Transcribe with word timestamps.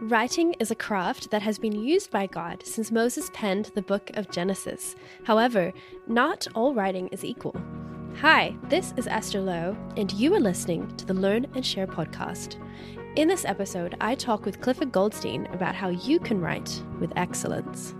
Writing 0.00 0.54
is 0.60 0.70
a 0.70 0.76
craft 0.76 1.30
that 1.32 1.42
has 1.42 1.58
been 1.58 1.72
used 1.72 2.12
by 2.12 2.26
God 2.26 2.64
since 2.64 2.92
Moses 2.92 3.30
penned 3.34 3.72
the 3.74 3.82
book 3.82 4.10
of 4.14 4.30
Genesis. 4.30 4.94
However, 5.24 5.72
not 6.06 6.46
all 6.54 6.72
writing 6.72 7.08
is 7.08 7.24
equal. 7.24 7.56
Hi, 8.20 8.54
this 8.68 8.94
is 8.96 9.08
Esther 9.08 9.40
Louw, 9.40 9.76
and 9.98 10.12
you 10.12 10.32
are 10.34 10.40
listening 10.40 10.86
to 10.98 11.04
the 11.04 11.14
Learn 11.14 11.46
and 11.54 11.66
Share 11.66 11.88
podcast. 11.88 12.56
In 13.16 13.26
this 13.26 13.44
episode, 13.44 13.96
I 14.00 14.14
talk 14.14 14.44
with 14.44 14.60
Clifford 14.60 14.92
Goldstein 14.92 15.46
about 15.46 15.74
how 15.74 15.88
you 15.88 16.20
can 16.20 16.40
write 16.40 16.80
with 17.00 17.12
excellence. 17.16 17.94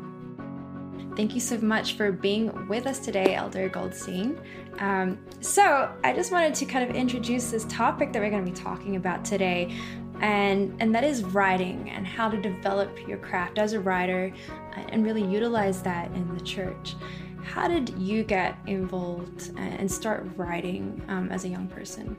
Thank 1.19 1.35
you 1.35 1.41
so 1.41 1.59
much 1.59 1.95
for 1.95 2.12
being 2.12 2.69
with 2.69 2.87
us 2.87 3.00
today, 3.00 3.35
Elder 3.35 3.68
Goldstein. 3.68 4.41
Um, 4.79 5.18
so, 5.41 5.93
I 6.05 6.12
just 6.12 6.30
wanted 6.30 6.55
to 6.55 6.64
kind 6.64 6.89
of 6.89 6.95
introduce 6.95 7.50
this 7.50 7.64
topic 7.64 8.12
that 8.12 8.23
we're 8.23 8.30
going 8.30 8.45
to 8.45 8.48
be 8.48 8.57
talking 8.57 8.95
about 8.95 9.25
today, 9.25 9.77
and 10.21 10.73
and 10.81 10.95
that 10.95 11.03
is 11.03 11.25
writing 11.25 11.90
and 11.90 12.07
how 12.07 12.29
to 12.29 12.40
develop 12.40 12.96
your 13.09 13.18
craft 13.18 13.59
as 13.59 13.73
a 13.73 13.81
writer 13.81 14.32
uh, 14.76 14.81
and 14.90 15.04
really 15.04 15.25
utilize 15.25 15.82
that 15.82 16.07
in 16.12 16.32
the 16.36 16.40
church. 16.40 16.95
How 17.43 17.67
did 17.67 17.98
you 17.98 18.23
get 18.23 18.57
involved 18.68 19.50
and 19.57 19.90
start 19.90 20.25
writing 20.37 21.04
um, 21.09 21.32
as 21.32 21.45
a 21.45 21.48
young 21.48 21.67
person? 21.67 22.17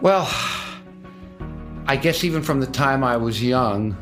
Well 0.00 0.28
i 1.86 1.96
guess 1.96 2.24
even 2.24 2.42
from 2.42 2.60
the 2.60 2.66
time 2.66 3.04
i 3.04 3.14
was 3.14 3.42
young 3.42 3.94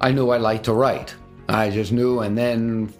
i 0.00 0.10
knew 0.10 0.30
i 0.30 0.38
liked 0.38 0.64
to 0.64 0.72
write. 0.72 1.14
I 1.46 1.68
just 1.68 1.92
knew 1.92 2.20
and 2.20 2.38
then 2.38 2.90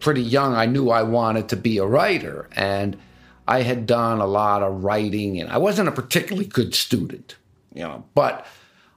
pretty 0.00 0.22
young 0.22 0.54
i 0.54 0.66
knew 0.66 0.90
i 0.90 1.02
wanted 1.02 1.48
to 1.48 1.56
be 1.56 1.78
a 1.78 1.86
writer 1.86 2.48
and 2.56 2.96
i 3.46 3.62
had 3.62 3.86
done 3.86 4.20
a 4.20 4.26
lot 4.26 4.62
of 4.62 4.84
writing 4.84 5.40
and 5.40 5.50
i 5.50 5.58
wasn't 5.58 5.88
a 5.88 5.92
particularly 5.92 6.46
good 6.46 6.74
student 6.74 7.36
you 7.74 7.82
know 7.82 8.04
but 8.14 8.46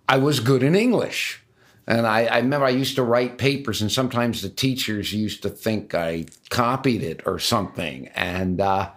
I 0.07 0.17
was 0.17 0.39
good 0.39 0.63
in 0.63 0.76
English. 0.76 1.41
And 1.85 2.07
I, 2.07 2.26
I, 2.26 2.38
remember 2.38 2.65
I 2.65 2.70
used 2.70 2.96
to 2.96 3.04
write 3.04 3.37
papers, 3.37 3.81
and 3.81 3.91
sometimes 3.91 4.41
the 4.41 4.49
teachers 4.49 5.13
used 5.13 5.43
to 5.43 5.49
think 5.49 5.93
I 5.93 6.26
copied 6.49 7.04
it 7.04 7.24
or 7.26 7.40
something. 7.40 8.07
And 8.15 8.62
uh, 8.62 8.91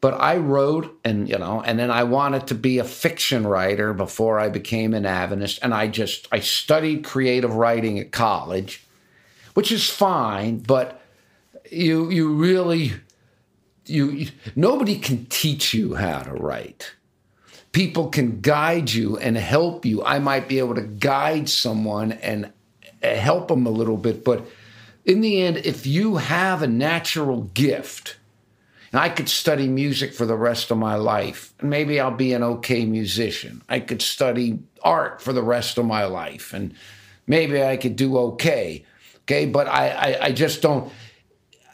but 0.00 0.14
I 0.14 0.36
wrote, 0.38 0.98
and 1.04 1.28
you 1.28 1.38
know, 1.38 1.62
and 1.62 1.78
then 1.78 1.90
I 1.90 2.02
wanted 2.02 2.48
to 2.48 2.56
be 2.56 2.78
a 2.78 2.84
fiction 2.84 3.46
writer 3.46 3.92
before 3.92 4.40
I 4.40 4.48
became 4.48 4.92
an 4.92 5.06
Adventist. 5.06 5.60
And 5.62 5.72
I 5.72 5.86
just 5.86 6.26
I 6.32 6.40
studied 6.40 7.04
creative 7.04 7.54
writing 7.54 8.00
at 8.00 8.10
college, 8.10 8.84
which 9.54 9.70
is 9.70 9.88
fine, 9.88 10.58
but 10.58 11.00
you 11.70 12.10
you 12.10 12.32
really 12.32 12.92
you 13.86 14.28
nobody 14.54 14.98
can 14.98 15.26
teach 15.26 15.72
you 15.74 15.94
how 15.94 16.20
to 16.20 16.32
write 16.32 16.96
people 17.76 18.08
can 18.08 18.40
guide 18.40 18.90
you 18.90 19.18
and 19.18 19.36
help 19.36 19.84
you. 19.84 20.02
I 20.02 20.18
might 20.18 20.48
be 20.48 20.58
able 20.60 20.76
to 20.76 20.80
guide 20.80 21.46
someone 21.46 22.12
and 22.12 22.50
uh, 23.02 23.14
help 23.16 23.48
them 23.48 23.66
a 23.66 23.70
little 23.70 23.98
bit, 23.98 24.24
but 24.24 24.46
in 25.04 25.20
the 25.20 25.42
end, 25.42 25.58
if 25.58 25.86
you 25.86 26.16
have 26.16 26.62
a 26.62 26.66
natural 26.66 27.42
gift, 27.42 28.16
and 28.92 28.98
I 28.98 29.10
could 29.10 29.28
study 29.28 29.68
music 29.68 30.14
for 30.14 30.24
the 30.24 30.38
rest 30.38 30.70
of 30.70 30.78
my 30.78 30.94
life, 30.94 31.52
and 31.60 31.68
maybe 31.68 32.00
I'll 32.00 32.10
be 32.10 32.32
an 32.32 32.42
okay 32.42 32.86
musician. 32.86 33.60
I 33.68 33.80
could 33.80 34.00
study 34.00 34.58
art 34.82 35.20
for 35.20 35.34
the 35.34 35.42
rest 35.42 35.76
of 35.76 35.84
my 35.84 36.06
life, 36.06 36.54
and 36.54 36.74
maybe 37.26 37.62
I 37.62 37.76
could 37.76 37.94
do 37.94 38.16
okay. 38.16 38.86
Okay, 39.24 39.44
but 39.44 39.66
I, 39.66 39.90
I, 39.90 40.24
I 40.24 40.32
just 40.32 40.62
don't 40.62 40.90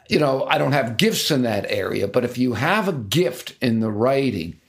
you 0.09 0.19
know, 0.19 0.45
I 0.45 0.57
don't 0.57 0.73
have 0.73 0.97
gifts 0.97 1.31
in 1.31 1.43
that 1.43 1.65
area, 1.69 2.07
but 2.07 2.23
if 2.23 2.37
you 2.37 2.53
have 2.53 2.87
a 2.87 2.93
gift 2.93 3.55
in 3.61 3.79
the 3.79 3.91
writing, 3.91 4.59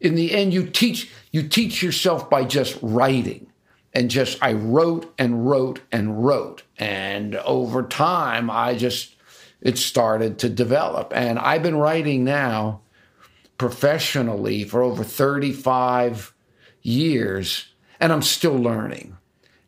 in 0.00 0.14
the 0.14 0.32
end 0.32 0.52
you 0.52 0.66
teach 0.66 1.10
you 1.30 1.42
teach 1.42 1.82
yourself 1.82 2.28
by 2.30 2.44
just 2.44 2.78
writing. 2.82 3.46
And 3.94 4.10
just 4.10 4.42
I 4.42 4.52
wrote 4.52 5.12
and 5.18 5.48
wrote 5.48 5.80
and 5.90 6.22
wrote. 6.22 6.62
And 6.78 7.34
over 7.36 7.82
time 7.82 8.50
I 8.50 8.74
just 8.74 9.14
it 9.62 9.78
started 9.78 10.38
to 10.40 10.50
develop. 10.50 11.12
And 11.14 11.38
I've 11.38 11.62
been 11.62 11.78
writing 11.78 12.22
now 12.22 12.82
professionally 13.56 14.64
for 14.64 14.82
over 14.82 15.02
35 15.02 16.34
years 16.82 17.68
and 17.98 18.12
I'm 18.12 18.22
still 18.22 18.56
learning. 18.56 19.16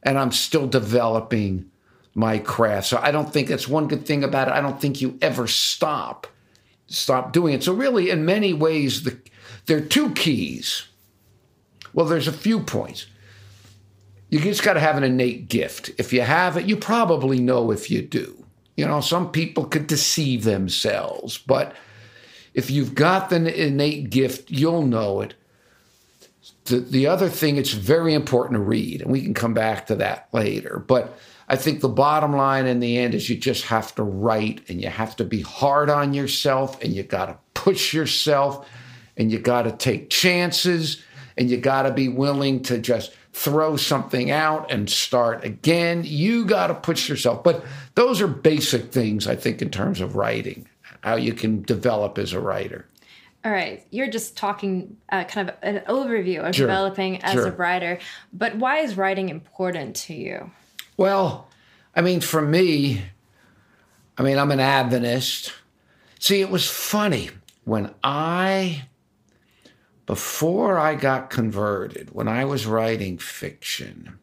And 0.03 0.19
I'm 0.19 0.33
still 0.33 0.66
developing 0.66 1.71
my 2.19 2.39
craft. 2.39 2.89
So 2.89 2.99
I 3.01 3.12
don't 3.12 3.33
think 3.33 3.49
that's 3.49 3.69
one 3.69 3.87
good 3.87 4.05
thing 4.05 4.25
about 4.25 4.49
it. 4.49 4.55
I 4.55 4.61
don't 4.61 4.81
think 4.81 5.01
you 5.01 5.17
ever 5.23 5.47
stop 5.47 6.27
stop 6.89 7.33
doing 7.33 7.55
it. 7.55 7.62
So 7.62 7.73
really 7.73 8.11
in 8.11 8.25
many 8.25 8.53
ways 8.53 9.05
the 9.05 9.19
there 9.67 9.79
are 9.79 9.83
two 9.83 10.11
keys. 10.15 10.87
Well, 11.93 12.07
there's 12.07 12.28
a 12.28 12.33
few 12.33 12.61
points. 12.61 13.07
You 14.31 14.41
just 14.41 14.62
got 14.62 14.75
to 14.75 14.81
have 14.81 14.97
an 14.97 15.05
innate 15.05 15.49
gift. 15.49 15.91
If 15.99 16.12
you 16.12 16.23
have 16.23 16.57
it, 16.57 16.67
you 16.67 16.77
probably 16.77 17.39
know 17.39 17.71
if 17.71 17.91
you 17.91 18.03
do. 18.03 18.45
You 18.77 18.87
know, 18.87 19.01
some 19.01 19.31
people 19.31 19.65
could 19.65 19.87
deceive 19.87 20.45
themselves, 20.45 21.39
but 21.39 21.75
if 22.55 22.71
you've 22.71 22.95
got 22.95 23.31
the 23.31 23.67
innate 23.67 24.11
gift, 24.11 24.51
you'll 24.51 24.87
know 24.87 25.21
it. 25.21 25.34
The, 26.67 26.81
the 26.81 27.07
other 27.07 27.28
thing, 27.28 27.57
it's 27.57 27.73
very 27.73 28.15
important 28.15 28.55
to 28.55 28.62
read, 28.62 29.03
and 29.03 29.11
we 29.11 29.23
can 29.23 29.34
come 29.34 29.55
back 29.55 29.87
to 29.87 29.97
that 29.97 30.28
later. 30.33 30.78
But 30.78 31.19
I 31.48 31.56
think 31.56 31.81
the 31.81 31.88
bottom 31.88 32.36
line 32.36 32.66
in 32.66 32.81
the 32.81 32.98
end 32.98 33.14
is 33.14 33.31
you 33.31 33.36
just 33.36 33.64
have 33.64 33.94
to 33.94 34.03
write 34.03 34.69
and 34.69 34.82
you 34.82 34.88
have 34.88 35.16
to 35.16 35.25
be 35.25 35.41
hard 35.41 35.88
on 35.88 36.12
yourself 36.12 36.81
and 36.82 36.92
you 36.92 37.03
got 37.03 37.26
to 37.26 37.38
push 37.54 37.94
yourself 37.94 38.69
and 39.16 39.32
you 39.32 39.38
got 39.38 39.62
to 39.62 39.72
take 39.72 40.10
chances 40.10 41.03
and 41.38 41.48
you 41.48 41.56
got 41.56 41.82
to 41.82 41.91
be 41.91 42.09
willing 42.09 42.62
to 42.64 42.78
just 42.78 43.14
throw 43.32 43.76
something 43.76 44.31
out 44.31 44.70
and 44.70 44.91
start 44.91 45.44
again. 45.44 46.03
You 46.04 46.44
got 46.44 46.66
to 46.66 46.75
push 46.75 47.09
yourself. 47.09 47.42
But 47.42 47.65
those 47.94 48.20
are 48.20 48.28
basic 48.28 48.92
things, 48.92 49.26
I 49.26 49.36
think, 49.36 49.62
in 49.62 49.70
terms 49.70 50.00
of 50.00 50.16
writing, 50.16 50.69
how 51.00 51.16
you 51.16 51.32
can 51.32 51.62
develop 51.62 52.19
as 52.19 52.32
a 52.32 52.41
writer. 52.41 52.86
All 53.44 53.53
right, 53.53 53.86
you're 53.91 54.10
just 54.10 54.36
talking 54.36 54.97
uh, 55.10 55.25
kind 55.25 55.48
of 55.48 55.54
an 55.62 55.82
overview 55.88 56.41
of 56.41 56.54
sure. 56.54 56.66
developing 56.66 57.22
as 57.22 57.34
sure. 57.34 57.47
a 57.47 57.53
writer, 57.53 58.00
but 58.32 58.56
why 58.56 58.78
is 58.78 58.97
writing 58.97 59.28
important 59.28 59.94
to 59.97 60.15
you? 60.15 60.50
Well, 60.98 61.48
I 61.94 62.03
mean, 62.03 62.20
for 62.20 62.42
me, 62.42 63.03
I 64.19 64.22
mean, 64.22 64.36
I'm 64.36 64.50
an 64.50 64.60
Adventist. 64.60 65.54
See, 66.19 66.41
it 66.41 66.50
was 66.50 66.69
funny 66.69 67.31
when 67.64 67.94
I 68.03 68.82
before 70.06 70.78
I 70.78 70.94
got 70.94 71.31
converted, 71.31 72.14
when 72.14 72.28
I 72.28 72.47
was 72.47 72.66
writing 72.66 73.19
fiction, 73.19 74.19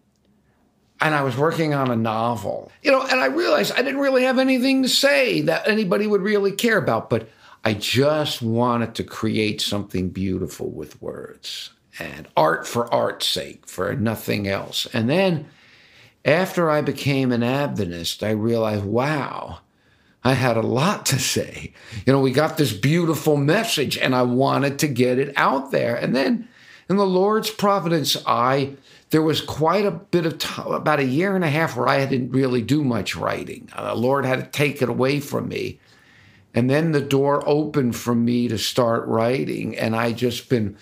and 0.99 1.13
I 1.13 1.21
was 1.21 1.37
working 1.37 1.73
on 1.73 1.91
a 1.91 1.95
novel, 1.95 2.71
you 2.81 2.91
know, 2.91 3.03
and 3.03 3.19
I 3.19 3.27
realized 3.27 3.71
I 3.73 3.81
didn't 3.81 4.01
really 4.01 4.23
have 4.23 4.39
anything 4.39 4.83
to 4.83 4.89
say 4.89 5.41
that 5.41 5.67
anybody 5.67 6.07
would 6.07 6.23
really 6.23 6.51
care 6.51 6.77
about, 6.77 7.09
but 7.09 7.29
I 7.63 7.73
just 7.73 8.41
wanted 8.41 8.95
to 8.95 9.03
create 9.03 9.61
something 9.61 10.09
beautiful 10.09 10.71
with 10.71 11.01
words 11.01 11.69
and 11.99 12.27
art 12.35 12.67
for 12.67 12.91
art's 12.93 13.27
sake, 13.27 13.67
for 13.67 13.95
nothing 13.95 14.47
else. 14.47 14.87
And 14.91 15.09
then 15.09 15.47
after 16.25 16.69
I 16.69 16.81
became 16.81 17.31
an 17.31 17.43
Adventist, 17.43 18.23
I 18.23 18.31
realized, 18.31 18.83
wow, 18.83 19.59
I 20.23 20.33
had 20.33 20.57
a 20.57 20.61
lot 20.61 21.05
to 21.07 21.19
say. 21.19 21.71
You 22.05 22.13
know, 22.13 22.19
we 22.19 22.31
got 22.31 22.57
this 22.57 22.73
beautiful 22.73 23.37
message 23.37 23.95
and 23.95 24.15
I 24.15 24.23
wanted 24.23 24.79
to 24.79 24.87
get 24.87 25.19
it 25.19 25.31
out 25.37 25.69
there. 25.69 25.95
And 25.95 26.15
then 26.15 26.49
in 26.89 26.97
the 26.97 27.05
Lord's 27.05 27.51
providence, 27.51 28.17
I 28.25 28.75
there 29.11 29.21
was 29.21 29.39
quite 29.39 29.85
a 29.85 29.91
bit 29.91 30.25
of 30.25 30.39
time, 30.39 30.71
about 30.71 30.99
a 30.99 31.05
year 31.05 31.35
and 31.35 31.43
a 31.45 31.49
half 31.49 31.77
where 31.77 31.87
I 31.87 32.03
didn't 32.05 32.31
really 32.31 32.63
do 32.63 32.83
much 32.83 33.15
writing. 33.15 33.69
Uh, 33.71 33.93
the 33.93 34.01
Lord 34.01 34.25
had 34.25 34.39
to 34.39 34.49
take 34.49 34.81
it 34.81 34.89
away 34.89 35.19
from 35.19 35.47
me. 35.47 35.79
And 36.55 36.69
then 36.69 36.91
the 36.91 37.01
door 37.01 37.43
opened 37.47 37.95
for 37.95 38.15
me 38.15 38.47
to 38.47 38.57
start 38.57 39.05
writing. 39.07 39.77
And 39.77 39.95
I 39.95 40.11
just 40.11 40.49
been 40.49 40.75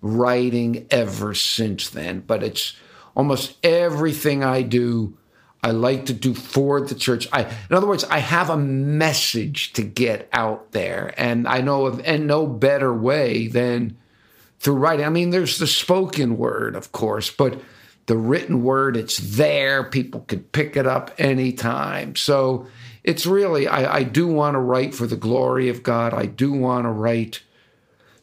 writing 0.00 0.86
ever 0.90 1.34
since 1.34 1.90
then. 1.90 2.20
But 2.20 2.42
it's 2.44 2.76
almost 3.14 3.56
everything 3.64 4.42
I 4.44 4.62
do 4.62 5.16
I 5.64 5.70
like 5.70 6.04
to 6.06 6.12
do 6.12 6.34
for 6.34 6.82
the 6.82 6.94
church. 6.94 7.26
I, 7.32 7.44
in 7.44 7.74
other 7.74 7.86
words, 7.86 8.04
I 8.04 8.18
have 8.18 8.50
a 8.50 8.56
message 8.56 9.72
to 9.72 9.82
get 9.82 10.28
out 10.30 10.72
there, 10.72 11.14
and 11.16 11.48
I 11.48 11.62
know 11.62 11.86
of 11.86 12.02
and 12.04 12.26
no 12.26 12.46
better 12.46 12.92
way 12.92 13.46
than 13.46 13.96
through 14.58 14.74
writing. 14.74 15.06
I 15.06 15.08
mean, 15.08 15.30
there's 15.30 15.56
the 15.56 15.66
spoken 15.66 16.36
word, 16.36 16.76
of 16.76 16.92
course, 16.92 17.30
but 17.30 17.58
the 18.04 18.16
written 18.18 18.62
word, 18.62 18.94
it's 18.94 19.16
there. 19.16 19.82
People 19.84 20.20
could 20.28 20.52
pick 20.52 20.76
it 20.76 20.86
up 20.86 21.12
anytime. 21.16 22.14
So 22.14 22.66
it's 23.02 23.24
really, 23.24 23.66
I, 23.66 23.96
I 23.96 24.02
do 24.02 24.26
want 24.26 24.56
to 24.56 24.60
write 24.60 24.94
for 24.94 25.06
the 25.06 25.16
glory 25.16 25.70
of 25.70 25.82
God. 25.82 26.12
I 26.12 26.26
do 26.26 26.52
want 26.52 26.84
to 26.84 26.90
write 26.90 27.42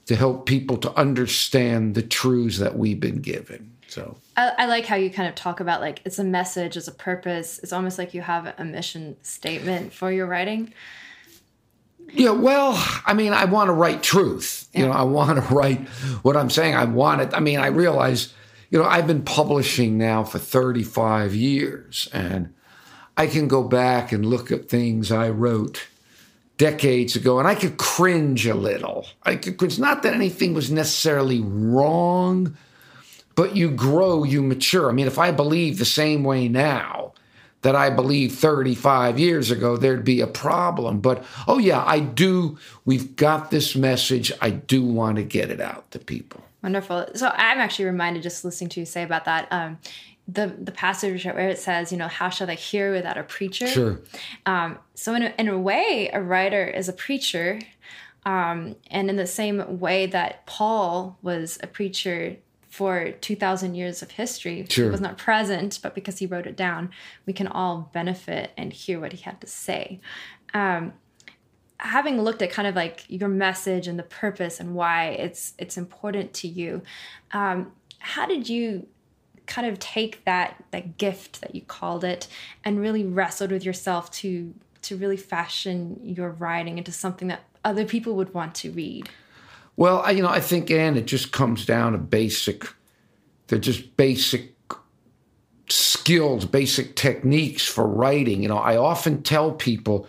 to 0.06 0.16
help 0.16 0.46
people 0.46 0.78
to 0.78 0.94
understand 0.94 1.96
the 1.96 2.04
truths 2.04 2.60
that 2.60 2.78
we've 2.78 3.00
been 3.00 3.22
given. 3.22 3.72
So 3.88 4.18
I, 4.42 4.64
I, 4.64 4.66
like 4.66 4.86
how 4.86 4.96
you 4.96 5.12
kind 5.12 5.30
of 5.30 5.36
talk 5.36 5.60
about 5.60 5.82
like 5.82 6.02
it's 6.04 6.18
a 6.18 6.24
message, 6.24 6.76
it's 6.76 6.88
a 6.88 6.92
purpose. 6.92 7.60
It's 7.60 7.72
almost 7.72 7.98
like 7.98 8.14
you 8.14 8.22
have 8.22 8.54
a 8.58 8.66
mission 8.66 9.16
statement 9.22 9.94
for 9.94 10.12
your 10.12 10.26
writing. 10.26 10.74
Yeah, 12.14 12.32
well, 12.32 12.74
I 13.06 13.14
mean, 13.14 13.34
I 13.34 13.46
want 13.46 13.68
to 13.70 13.74
write 13.74 14.02
truth. 14.02 14.68
Yeah. 14.74 14.80
You 14.82 14.86
know, 14.88 14.94
I 14.94 15.04
want 15.04 15.38
to 15.38 15.54
write 15.54 15.88
what 16.24 16.36
I'm 16.36 16.50
saying. 16.50 16.76
I 16.76 16.86
want 16.86 17.22
it. 17.22 17.34
I 17.34 17.40
mean, 17.40 17.60
I 17.60 17.68
realize, 17.68 18.34
you 18.70 18.80
know, 18.80 18.86
I've 18.86 19.08
been 19.08 19.24
publishing 19.24 19.98
now 19.98 20.24
for 20.24 20.40
35 20.40 21.36
years, 21.36 22.10
and 22.12 22.54
I 23.16 23.28
can 23.28 23.48
go 23.48 23.64
back 23.64 24.12
and 24.12 24.26
look 24.26 24.52
at 24.52 24.70
things 24.70 25.12
I 25.12 25.30
wrote 25.30 25.88
decades 26.58 27.16
ago, 27.16 27.40
and 27.40 27.48
I 27.48 27.56
could 27.56 27.78
cringe 27.78 28.48
a 28.48 28.56
little. 28.56 29.08
I 29.24 29.36
could, 29.36 29.62
it's 29.62 29.78
not 29.78 30.04
that 30.04 30.14
anything 30.14 30.54
was 30.54 30.72
necessarily 30.72 31.40
wrong, 31.40 32.58
but 33.42 33.56
you 33.56 33.72
grow, 33.72 34.24
you 34.24 34.44
mature. 34.44 34.88
I 34.88 34.94
mean, 34.94 35.08
if 35.08 35.18
I 35.18 35.32
believe 35.32 35.80
the 35.80 35.84
same 35.84 36.24
way 36.24 36.48
now 36.48 37.14
that 37.64 37.76
I 37.76 37.90
believed 37.90 38.38
35 38.38 39.18
years 39.18 39.50
ago, 39.50 39.78
there'd 39.78 40.06
be 40.06 40.22
a 40.22 40.28
problem. 40.28 41.00
But 41.00 41.26
oh, 41.48 41.58
yeah, 41.58 41.84
I 41.84 42.02
do. 42.02 42.60
We've 42.86 43.16
got 43.16 43.50
this 43.50 43.76
message. 43.76 44.32
I 44.42 44.52
do 44.52 44.86
want 44.86 45.16
to 45.16 45.24
get 45.24 45.50
it 45.50 45.60
out 45.60 45.90
to 45.90 45.98
people. 45.98 46.44
Wonderful. 46.62 47.08
So 47.16 47.30
I'm 47.30 47.58
actually 47.58 47.86
reminded 47.86 48.22
just 48.22 48.46
listening 48.46 48.70
to 48.70 48.80
you 48.80 48.86
say 48.86 49.02
about 49.02 49.26
that. 49.26 49.48
Um, 49.52 49.80
the 50.28 50.56
the 50.62 50.72
passage 50.72 51.26
where 51.26 51.50
it 51.50 51.58
says, 51.58 51.92
you 51.92 51.98
know, 51.98 52.10
how 52.10 52.30
shall 52.30 52.46
they 52.46 52.54
hear 52.54 52.92
without 52.94 53.18
a 53.18 53.24
preacher? 53.24 53.66
Sure. 53.66 54.02
Um, 54.46 54.78
so 54.94 55.16
in 55.16 55.24
a, 55.24 55.34
in 55.40 55.48
a 55.48 55.58
way, 55.58 56.12
a 56.14 56.22
writer 56.22 56.68
is 56.68 56.90
a 56.90 56.94
preacher, 56.94 57.60
um, 58.24 58.76
and 58.92 59.10
in 59.10 59.16
the 59.16 59.26
same 59.26 59.80
way 59.80 60.06
that 60.06 60.46
Paul 60.46 61.18
was 61.24 61.58
a 61.64 61.66
preacher 61.68 62.38
for 62.72 63.12
2,000 63.12 63.76
years 63.76 64.02
of 64.02 64.12
history, 64.12 64.66
sure. 64.70 64.86
he 64.86 64.92
was 64.92 65.02
not 65.02 65.18
present, 65.18 65.78
but 65.84 65.94
because 65.94 66.20
he 66.20 66.26
wrote 66.26 66.48
it 66.48 66.56
down, 66.56 66.90
we 67.26 67.34
can 67.34 67.46
all 67.46 67.90
benefit 67.94 68.52
and 68.56 68.72
hear 68.72 68.98
what 68.98 69.12
he 69.12 69.18
had 69.22 69.42
to 69.42 69.48
say. 69.48 70.00
Um, 70.54 70.94
having 71.76 72.22
looked 72.22 72.42
at 72.42 72.50
kind 72.50 72.68
of 72.68 72.74
like 72.76 73.04
your 73.10 73.28
message 73.28 73.90
and 73.90 74.00
the 74.00 74.04
purpose 74.04 74.60
and 74.60 74.74
why 74.74 75.08
it's 75.08 75.54
it's 75.58 75.78
important 75.78 76.32
to 76.32 76.48
you 76.48 76.82
um, 77.32 77.72
how 77.98 78.28
did 78.28 78.48
you 78.48 78.86
kind 79.48 79.68
of 79.68 79.80
take 79.80 80.24
that 80.24 80.64
that 80.70 80.98
gift 81.00 81.42
that 81.42 81.56
you 81.56 81.62
called 81.62 82.04
it 82.04 82.28
and 82.64 82.80
really 82.80 83.04
wrestled 83.04 83.52
with 83.52 83.66
yourself 83.66 84.12
to 84.12 84.54
to 84.84 84.96
really 84.96 85.18
fashion 85.18 86.00
your 86.04 86.30
writing 86.30 86.78
into 86.78 86.92
something 86.92 87.28
that 87.28 87.42
other 87.66 87.84
people 87.84 88.16
would 88.16 88.32
want 88.32 88.54
to 88.54 88.70
read 88.72 89.10
well 89.82 90.02
I, 90.02 90.12
you 90.12 90.22
know 90.22 90.30
i 90.30 90.40
think 90.40 90.70
and 90.72 90.98
it 90.98 91.08
just 91.08 91.32
comes 91.32 91.66
down 91.66 91.92
to 91.94 91.98
basic 91.98 92.68
they're 93.48 93.60
just 93.60 93.98
basic 93.98 94.54
skills 95.70 96.46
basic 96.46 96.96
techniques 96.96 97.66
for 97.66 97.88
writing 97.88 98.44
you 98.44 98.50
know 98.50 98.58
i 98.58 98.78
often 98.78 99.24
tell 99.24 99.52
people 99.52 100.08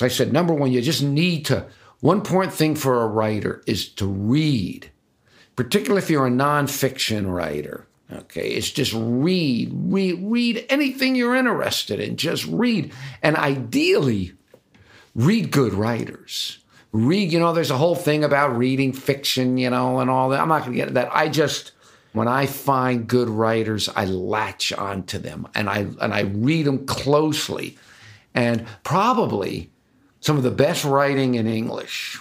so 0.00 0.06
I 0.06 0.08
said, 0.08 0.32
number 0.32 0.54
one, 0.54 0.72
you 0.72 0.80
just 0.80 1.02
need 1.02 1.44
to, 1.46 1.66
one 2.00 2.16
important 2.16 2.54
thing 2.54 2.74
for 2.74 3.02
a 3.02 3.06
writer 3.06 3.62
is 3.66 3.86
to 3.96 4.06
read, 4.06 4.90
particularly 5.56 6.02
if 6.02 6.08
you're 6.08 6.26
a 6.26 6.30
nonfiction 6.30 7.30
writer. 7.30 7.86
Okay, 8.10 8.48
it's 8.48 8.70
just 8.70 8.94
read, 8.96 9.70
read, 9.72 10.18
read 10.22 10.64
anything 10.70 11.14
you're 11.16 11.36
interested 11.36 12.00
in. 12.00 12.16
Just 12.16 12.46
read. 12.46 12.92
And 13.22 13.36
ideally, 13.36 14.32
read 15.14 15.50
good 15.50 15.74
writers. 15.74 16.59
Read, 16.92 17.32
you 17.32 17.38
know, 17.38 17.52
there's 17.52 17.70
a 17.70 17.76
whole 17.76 17.94
thing 17.94 18.24
about 18.24 18.56
reading 18.56 18.92
fiction, 18.92 19.58
you 19.58 19.70
know, 19.70 20.00
and 20.00 20.10
all 20.10 20.30
that. 20.30 20.40
I'm 20.40 20.48
not 20.48 20.60
going 20.60 20.72
to 20.72 20.76
get 20.76 20.88
into 20.88 20.94
that. 20.94 21.14
I 21.14 21.28
just, 21.28 21.72
when 22.12 22.26
I 22.26 22.46
find 22.46 23.06
good 23.06 23.28
writers, 23.28 23.88
I 23.88 24.06
latch 24.06 24.72
onto 24.72 25.18
them 25.18 25.46
and 25.54 25.70
I 25.70 25.86
and 26.00 26.12
I 26.12 26.22
read 26.22 26.66
them 26.66 26.86
closely. 26.86 27.78
And 28.34 28.66
probably 28.82 29.70
some 30.20 30.36
of 30.36 30.42
the 30.42 30.50
best 30.50 30.84
writing 30.84 31.36
in 31.36 31.46
English. 31.46 32.20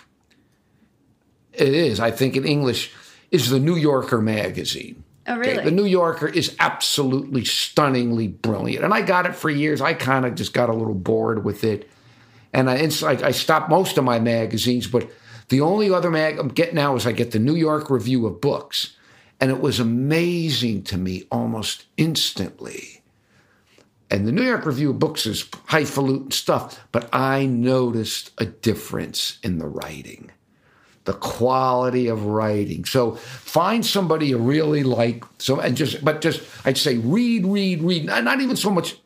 It 1.53 1.73
is, 1.73 1.99
I 1.99 2.11
think, 2.11 2.35
in 2.35 2.45
English, 2.45 2.93
is 3.31 3.49
the 3.49 3.59
New 3.59 3.75
Yorker 3.75 4.21
magazine. 4.21 5.03
Oh, 5.27 5.37
really? 5.37 5.53
Okay? 5.53 5.65
The 5.65 5.71
New 5.71 5.85
Yorker 5.85 6.27
is 6.27 6.55
absolutely 6.59 7.43
stunningly 7.43 8.27
brilliant. 8.27 8.85
And 8.85 8.93
I 8.93 9.01
got 9.01 9.25
it 9.25 9.35
for 9.35 9.49
years. 9.49 9.81
I 9.81 9.93
kind 9.93 10.25
of 10.25 10.35
just 10.35 10.53
got 10.53 10.69
a 10.69 10.73
little 10.73 10.93
bored 10.93 11.43
with 11.43 11.63
it. 11.63 11.89
And 12.53 12.69
I, 12.69 12.89
I 13.03 13.31
stopped 13.31 13.69
most 13.69 13.97
of 13.97 14.03
my 14.03 14.19
magazines, 14.19 14.87
but 14.87 15.09
the 15.49 15.61
only 15.61 15.91
other 15.91 16.09
mag 16.09 16.39
I'm 16.39 16.49
getting 16.49 16.75
now 16.75 16.95
is 16.95 17.05
I 17.05 17.11
get 17.11 17.31
the 17.31 17.39
New 17.39 17.55
York 17.55 17.89
Review 17.89 18.25
of 18.25 18.41
Books. 18.41 18.95
And 19.39 19.51
it 19.51 19.61
was 19.61 19.79
amazing 19.79 20.83
to 20.83 20.97
me 20.97 21.23
almost 21.31 21.85
instantly 21.95 22.99
and 24.11 24.27
the 24.27 24.31
New 24.31 24.43
York 24.43 24.65
Review 24.65 24.89
of 24.89 24.99
Books 24.99 25.25
is 25.25 25.47
highfalutin 25.65 26.31
stuff, 26.31 26.87
but 26.91 27.07
I 27.13 27.45
noticed 27.45 28.31
a 28.39 28.45
difference 28.45 29.37
in 29.43 29.59
the 29.59 29.67
writing, 29.67 30.31
the 31.05 31.13
quality 31.13 32.07
of 32.07 32.25
writing. 32.25 32.85
So 32.85 33.15
find 33.15 33.85
somebody 33.85 34.27
you 34.27 34.39
really 34.39 34.83
like. 34.83 35.23
So 35.37 35.59
and 35.59 35.77
just, 35.77 36.03
but 36.03 36.21
just 36.21 36.41
I'd 36.65 36.77
say 36.77 36.97
read, 36.97 37.45
read, 37.45 37.83
read. 37.83 38.05
Not 38.05 38.41
even 38.41 38.55
so 38.55 38.71
much 38.71 38.97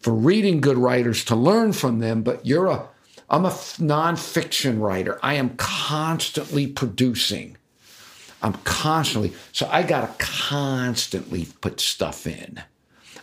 for 0.00 0.12
reading 0.12 0.60
good 0.60 0.78
writers 0.78 1.24
to 1.24 1.36
learn 1.36 1.72
from 1.72 1.98
them, 1.98 2.22
but 2.22 2.44
you're 2.46 2.66
a 2.66 2.88
I'm 3.30 3.44
a 3.44 3.50
nonfiction 3.50 4.80
writer. 4.80 5.18
I 5.22 5.34
am 5.34 5.50
constantly 5.56 6.66
producing. 6.66 7.58
I'm 8.40 8.54
constantly 8.64 9.34
so 9.52 9.68
I 9.70 9.82
gotta 9.82 10.12
constantly 10.18 11.48
put 11.60 11.80
stuff 11.80 12.26
in. 12.26 12.62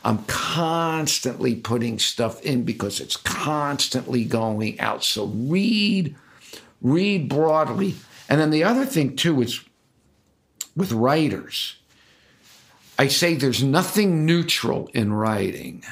I'm 0.05 0.23
constantly 0.25 1.55
putting 1.55 1.97
stuff 1.97 2.39
in 2.43 2.61
because 2.61 2.99
it's 2.99 3.17
constantly 3.17 4.23
going 4.23 4.79
out. 4.79 5.03
So 5.03 5.25
read, 5.25 6.15
read 6.79 7.27
broadly. 7.27 7.95
And 8.29 8.39
then 8.39 8.51
the 8.51 8.63
other 8.63 8.85
thing, 8.85 9.15
too, 9.15 9.41
is 9.41 9.61
with 10.75 10.91
writers, 10.91 11.77
I 12.99 13.07
say 13.07 13.33
there's 13.33 13.63
nothing 13.63 14.27
neutral 14.27 14.91
in 14.93 15.11
writing. 15.11 15.83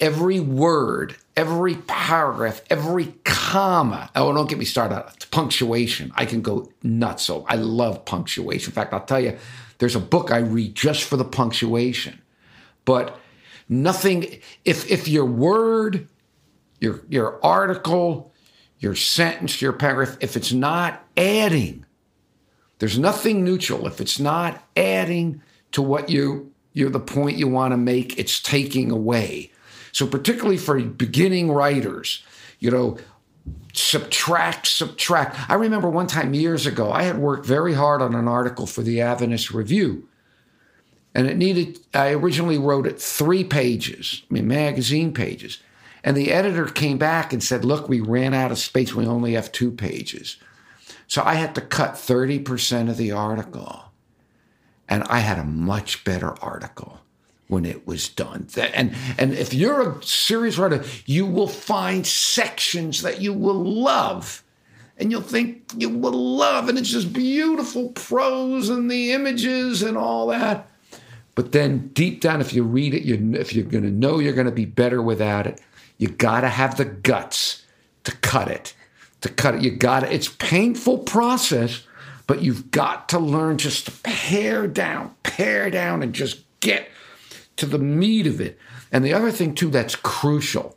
Every 0.00 0.40
word, 0.40 1.16
every 1.36 1.74
paragraph, 1.74 2.62
every 2.70 3.14
comma. 3.24 4.10
Oh, 4.14 4.32
don't 4.32 4.48
get 4.48 4.58
me 4.58 4.64
started 4.64 4.96
on 4.96 5.12
punctuation. 5.30 6.12
I 6.14 6.24
can 6.24 6.42
go 6.42 6.70
nuts. 6.82 7.24
So 7.24 7.44
I 7.48 7.56
love 7.56 8.04
punctuation. 8.04 8.70
In 8.70 8.74
fact, 8.74 8.92
I'll 8.94 9.04
tell 9.04 9.20
you, 9.20 9.36
there's 9.78 9.96
a 9.96 10.00
book 10.00 10.30
I 10.30 10.38
read 10.38 10.74
just 10.74 11.04
for 11.04 11.16
the 11.16 11.24
punctuation 11.24 12.20
but 12.88 13.20
nothing 13.68 14.40
if 14.64 14.90
if 14.90 15.06
your 15.08 15.26
word 15.26 16.08
your 16.80 17.02
your 17.10 17.44
article 17.44 18.32
your 18.78 18.94
sentence 18.94 19.60
your 19.60 19.74
paragraph 19.74 20.16
if 20.22 20.36
it's 20.38 20.52
not 20.52 21.04
adding 21.18 21.84
there's 22.78 22.98
nothing 22.98 23.44
neutral 23.44 23.86
if 23.86 24.00
it's 24.00 24.18
not 24.18 24.64
adding 24.74 25.42
to 25.70 25.82
what 25.82 26.08
you 26.08 26.50
you're 26.72 26.88
the 26.88 26.98
point 26.98 27.36
you 27.36 27.46
want 27.46 27.72
to 27.72 27.76
make 27.76 28.18
it's 28.18 28.40
taking 28.40 28.90
away 28.90 29.50
so 29.98 30.06
particularly 30.06 30.56
for 30.56 30.80
beginning 30.80 31.50
writers 31.50 32.22
you 32.60 32.70
know 32.70 32.96
subtract 33.72 34.66
subtract 34.66 35.50
i 35.50 35.54
remember 35.54 35.88
one 35.88 36.06
time 36.06 36.34
years 36.34 36.66
ago 36.66 36.90
i 36.90 37.02
had 37.02 37.18
worked 37.18 37.46
very 37.46 37.74
hard 37.74 38.00
on 38.00 38.14
an 38.14 38.28
article 38.28 38.66
for 38.66 38.82
the 38.82 39.00
adventist 39.00 39.50
review 39.50 40.08
and 41.14 41.26
it 41.26 41.36
needed, 41.36 41.80
I 41.94 42.12
originally 42.12 42.58
wrote 42.58 42.86
it 42.86 43.00
three 43.00 43.42
pages, 43.42 44.22
I 44.30 44.34
mean, 44.34 44.46
magazine 44.46 45.12
pages. 45.12 45.58
And 46.04 46.16
the 46.16 46.32
editor 46.32 46.66
came 46.66 46.96
back 46.96 47.32
and 47.32 47.42
said, 47.42 47.64
Look, 47.64 47.88
we 47.88 48.00
ran 48.00 48.34
out 48.34 48.52
of 48.52 48.58
space. 48.58 48.94
We 48.94 49.04
only 49.04 49.32
have 49.32 49.50
two 49.50 49.72
pages. 49.72 50.36
So 51.08 51.22
I 51.24 51.34
had 51.34 51.56
to 51.56 51.60
cut 51.60 51.94
30% 51.94 52.88
of 52.88 52.98
the 52.98 53.10
article. 53.10 53.86
And 54.88 55.02
I 55.04 55.18
had 55.18 55.38
a 55.38 55.44
much 55.44 56.04
better 56.04 56.38
article 56.40 57.00
when 57.48 57.64
it 57.64 57.86
was 57.86 58.08
done. 58.08 58.46
And, 58.56 58.94
and 59.18 59.32
if 59.32 59.52
you're 59.52 59.90
a 59.90 60.02
serious 60.02 60.58
writer, 60.58 60.84
you 61.06 61.26
will 61.26 61.48
find 61.48 62.06
sections 62.06 63.02
that 63.02 63.20
you 63.20 63.32
will 63.32 63.62
love. 63.64 64.44
And 64.98 65.10
you'll 65.10 65.22
think 65.22 65.62
you 65.76 65.88
will 65.88 66.12
love. 66.12 66.68
And 66.68 66.78
it's 66.78 66.90
just 66.90 67.12
beautiful 67.12 67.90
prose 67.90 68.68
and 68.68 68.90
the 68.90 69.12
images 69.12 69.82
and 69.82 69.96
all 69.96 70.26
that. 70.28 70.70
But 71.34 71.52
then 71.52 71.88
deep 71.88 72.20
down, 72.20 72.40
if 72.40 72.52
you 72.52 72.64
read 72.64 72.94
it, 72.94 73.02
you, 73.02 73.34
if 73.34 73.54
you're 73.54 73.64
going 73.64 73.84
to 73.84 73.90
know 73.90 74.18
you're 74.18 74.32
going 74.32 74.46
to 74.46 74.52
be 74.52 74.64
better 74.64 75.00
without 75.00 75.46
it, 75.46 75.60
you 75.96 76.08
got 76.08 76.40
to 76.40 76.48
have 76.48 76.76
the 76.76 76.84
guts 76.84 77.64
to 78.04 78.12
cut 78.16 78.48
it. 78.48 78.74
To 79.22 79.28
cut 79.28 79.54
it, 79.54 79.62
you 79.62 79.70
got 79.70 80.00
to. 80.00 80.12
It's 80.12 80.28
painful 80.28 80.98
process, 80.98 81.84
but 82.26 82.42
you've 82.42 82.70
got 82.70 83.08
to 83.10 83.18
learn 83.18 83.58
just 83.58 83.86
to 83.86 83.92
pare 84.02 84.66
down, 84.66 85.14
pare 85.22 85.70
down, 85.70 86.02
and 86.02 86.12
just 86.12 86.40
get 86.60 86.88
to 87.58 87.66
the 87.66 87.78
meat 87.78 88.26
of 88.26 88.40
it. 88.40 88.58
And 88.90 89.04
the 89.04 89.12
other 89.12 89.30
thing 89.30 89.54
too 89.54 89.70
that's 89.70 89.94
crucial, 89.94 90.76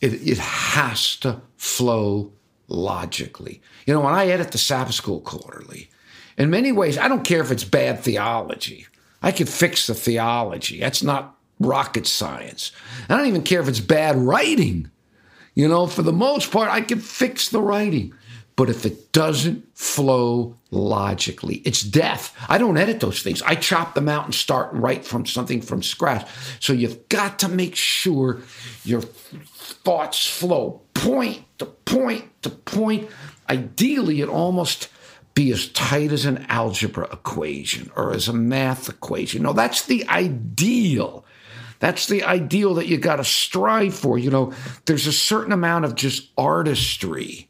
it, 0.00 0.14
it 0.14 0.38
has 0.38 1.16
to 1.16 1.42
flow 1.56 2.32
logically. 2.68 3.60
You 3.86 3.94
know, 3.94 4.00
when 4.00 4.14
I 4.14 4.28
edit 4.28 4.52
the 4.52 4.58
Sabbath 4.58 4.94
School 4.94 5.20
Quarterly, 5.20 5.90
in 6.38 6.50
many 6.50 6.72
ways, 6.72 6.98
I 6.98 7.08
don't 7.08 7.24
care 7.24 7.40
if 7.40 7.50
it's 7.50 7.64
bad 7.64 8.00
theology. 8.00 8.86
I 9.22 9.32
can 9.32 9.46
fix 9.46 9.86
the 9.86 9.94
theology. 9.94 10.80
That's 10.80 11.02
not 11.02 11.36
rocket 11.58 12.06
science. 12.06 12.72
I 13.08 13.16
don't 13.16 13.26
even 13.26 13.42
care 13.42 13.60
if 13.60 13.68
it's 13.68 13.80
bad 13.80 14.16
writing. 14.16 14.90
You 15.54 15.68
know, 15.68 15.86
for 15.86 16.02
the 16.02 16.12
most 16.12 16.50
part, 16.50 16.68
I 16.70 16.82
can 16.82 17.00
fix 17.00 17.48
the 17.48 17.62
writing. 17.62 18.12
But 18.56 18.70
if 18.70 18.86
it 18.86 19.12
doesn't 19.12 19.76
flow 19.76 20.56
logically, 20.70 21.56
it's 21.56 21.82
death. 21.82 22.34
I 22.48 22.56
don't 22.56 22.78
edit 22.78 23.00
those 23.00 23.22
things. 23.22 23.42
I 23.42 23.54
chop 23.54 23.94
them 23.94 24.08
out 24.08 24.24
and 24.24 24.34
start 24.34 24.72
and 24.72 24.82
write 24.82 25.04
from 25.04 25.26
something 25.26 25.60
from 25.60 25.82
scratch. 25.82 26.26
So 26.58 26.72
you've 26.72 27.08
got 27.10 27.38
to 27.40 27.48
make 27.48 27.76
sure 27.76 28.40
your 28.82 29.02
thoughts 29.02 30.26
flow 30.26 30.80
point 30.94 31.44
to 31.58 31.66
point 31.66 32.24
to 32.42 32.50
point. 32.50 33.10
Ideally, 33.50 34.22
it 34.22 34.28
almost 34.28 34.88
be 35.34 35.52
as 35.52 35.68
tight 35.68 36.10
as 36.10 36.24
an 36.24 36.46
algebra 36.48 37.06
equation 37.12 37.90
or 37.94 38.14
as 38.14 38.26
a 38.26 38.32
math 38.32 38.88
equation. 38.88 39.42
No, 39.42 39.52
that's 39.52 39.84
the 39.84 40.08
ideal. 40.08 41.26
That's 41.78 42.06
the 42.06 42.24
ideal 42.24 42.72
that 42.74 42.86
you 42.86 42.96
got 42.96 43.16
to 43.16 43.24
strive 43.24 43.94
for. 43.94 44.16
You 44.16 44.30
know, 44.30 44.54
there's 44.86 45.06
a 45.06 45.12
certain 45.12 45.52
amount 45.52 45.84
of 45.84 45.94
just 45.94 46.30
artistry 46.38 47.45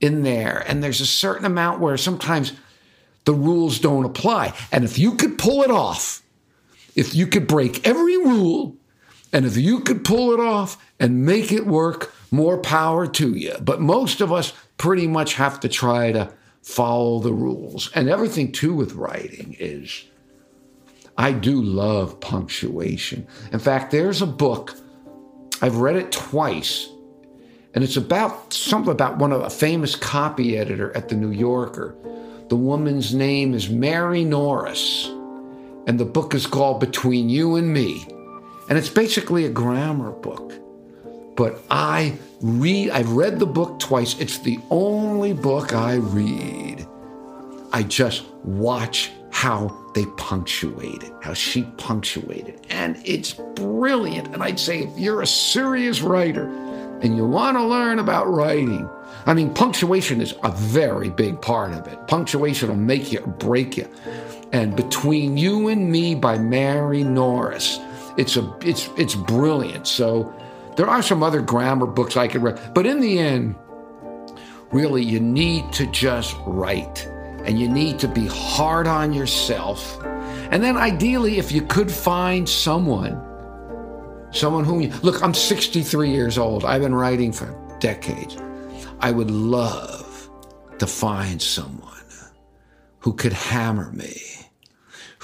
in 0.00 0.22
there, 0.22 0.64
and 0.66 0.82
there's 0.82 1.00
a 1.00 1.06
certain 1.06 1.44
amount 1.44 1.80
where 1.80 1.96
sometimes 1.96 2.52
the 3.24 3.34
rules 3.34 3.78
don't 3.78 4.04
apply. 4.04 4.54
And 4.72 4.84
if 4.84 4.98
you 4.98 5.14
could 5.14 5.38
pull 5.38 5.62
it 5.62 5.70
off, 5.70 6.22
if 6.94 7.14
you 7.14 7.26
could 7.26 7.46
break 7.46 7.86
every 7.86 8.16
rule, 8.16 8.76
and 9.32 9.44
if 9.44 9.56
you 9.56 9.80
could 9.80 10.04
pull 10.04 10.32
it 10.32 10.40
off 10.40 10.82
and 10.98 11.26
make 11.26 11.52
it 11.52 11.66
work, 11.66 12.14
more 12.30 12.58
power 12.58 13.06
to 13.06 13.34
you. 13.34 13.54
But 13.60 13.80
most 13.80 14.20
of 14.20 14.32
us 14.32 14.52
pretty 14.78 15.06
much 15.06 15.34
have 15.34 15.60
to 15.60 15.68
try 15.68 16.12
to 16.12 16.32
follow 16.62 17.20
the 17.20 17.32
rules. 17.32 17.90
And 17.92 18.08
everything 18.08 18.52
too 18.52 18.74
with 18.74 18.94
writing 18.94 19.56
is 19.58 20.04
I 21.18 21.32
do 21.32 21.62
love 21.62 22.20
punctuation. 22.20 23.26
In 23.52 23.58
fact, 23.58 23.90
there's 23.90 24.22
a 24.22 24.26
book, 24.26 24.74
I've 25.62 25.76
read 25.76 25.96
it 25.96 26.12
twice, 26.12 26.88
and 27.76 27.84
it's 27.84 27.98
about 27.98 28.54
something 28.54 28.90
about 28.90 29.18
one 29.18 29.32
of 29.32 29.42
a 29.42 29.50
famous 29.50 29.94
copy 29.94 30.56
editor 30.56 30.96
at 30.96 31.10
the 31.10 31.14
New 31.14 31.30
Yorker. 31.30 31.94
The 32.48 32.56
woman's 32.56 33.14
name 33.14 33.52
is 33.52 33.68
Mary 33.68 34.24
Norris, 34.24 35.06
and 35.86 36.00
the 36.00 36.06
book 36.06 36.34
is 36.34 36.46
called 36.46 36.80
Between 36.80 37.28
You 37.28 37.56
and 37.56 37.70
Me. 37.70 38.08
And 38.70 38.78
it's 38.78 38.88
basically 38.88 39.44
a 39.44 39.50
grammar 39.50 40.10
book. 40.10 40.54
But 41.36 41.62
I 41.70 42.16
read, 42.40 42.92
I've 42.92 43.10
read 43.10 43.38
the 43.38 43.46
book 43.46 43.78
twice. 43.78 44.18
It's 44.18 44.38
the 44.38 44.58
only 44.70 45.34
book 45.34 45.74
I 45.74 45.96
read. 45.96 46.88
I 47.74 47.82
just 47.82 48.24
watch 48.42 49.10
how 49.30 49.92
they 49.94 50.06
punctuated, 50.16 51.12
how 51.20 51.34
she 51.34 51.64
punctuated. 51.76 52.66
And 52.70 52.96
it's 53.04 53.34
brilliant. 53.34 54.28
And 54.28 54.42
I'd 54.42 54.58
say 54.58 54.84
if 54.84 54.98
you're 54.98 55.20
a 55.20 55.26
serious 55.26 56.00
writer 56.00 56.46
and 57.02 57.16
you 57.16 57.26
want 57.26 57.56
to 57.56 57.64
learn 57.64 57.98
about 57.98 58.26
writing, 58.28 58.88
I 59.26 59.34
mean, 59.34 59.52
punctuation 59.52 60.20
is 60.20 60.34
a 60.42 60.50
very 60.52 61.10
big 61.10 61.40
part 61.40 61.72
of 61.72 61.86
it. 61.86 62.06
Punctuation 62.08 62.68
will 62.68 62.76
make 62.76 63.12
you 63.12 63.20
or 63.20 63.26
break 63.26 63.76
you. 63.76 63.88
And 64.52 64.76
Between 64.76 65.36
You 65.36 65.68
and 65.68 65.90
Me 65.90 66.14
by 66.14 66.38
Mary 66.38 67.02
Norris, 67.02 67.78
it's 68.16 68.36
a 68.36 68.56
it's 68.62 68.88
it's 68.96 69.14
brilliant. 69.14 69.86
So 69.86 70.32
there 70.76 70.88
are 70.88 71.02
some 71.02 71.22
other 71.22 71.42
grammar 71.42 71.86
books 71.86 72.16
I 72.16 72.28
could 72.28 72.42
read, 72.42 72.60
but 72.74 72.86
in 72.86 73.00
the 73.00 73.18
end, 73.18 73.56
really, 74.72 75.02
you 75.02 75.20
need 75.20 75.72
to 75.72 75.86
just 75.86 76.36
write 76.46 77.06
and 77.44 77.58
you 77.60 77.68
need 77.68 77.98
to 78.00 78.08
be 78.08 78.26
hard 78.26 78.86
on 78.86 79.12
yourself. 79.12 80.02
And 80.50 80.62
then, 80.62 80.76
ideally, 80.76 81.38
if 81.38 81.52
you 81.52 81.62
could 81.62 81.90
find 81.90 82.48
someone, 82.48 83.20
someone 84.36 84.80
you 84.80 84.90
look, 85.02 85.22
I'm 85.22 85.34
63 85.34 86.10
years 86.10 86.38
old, 86.38 86.64
I've 86.64 86.82
been 86.82 86.94
writing 86.94 87.32
for 87.32 87.54
decades. 87.80 88.36
I 89.00 89.10
would 89.10 89.30
love 89.30 90.30
to 90.78 90.86
find 90.86 91.40
someone 91.40 91.92
who 93.00 93.12
could 93.12 93.32
hammer 93.32 93.90
me 93.92 94.20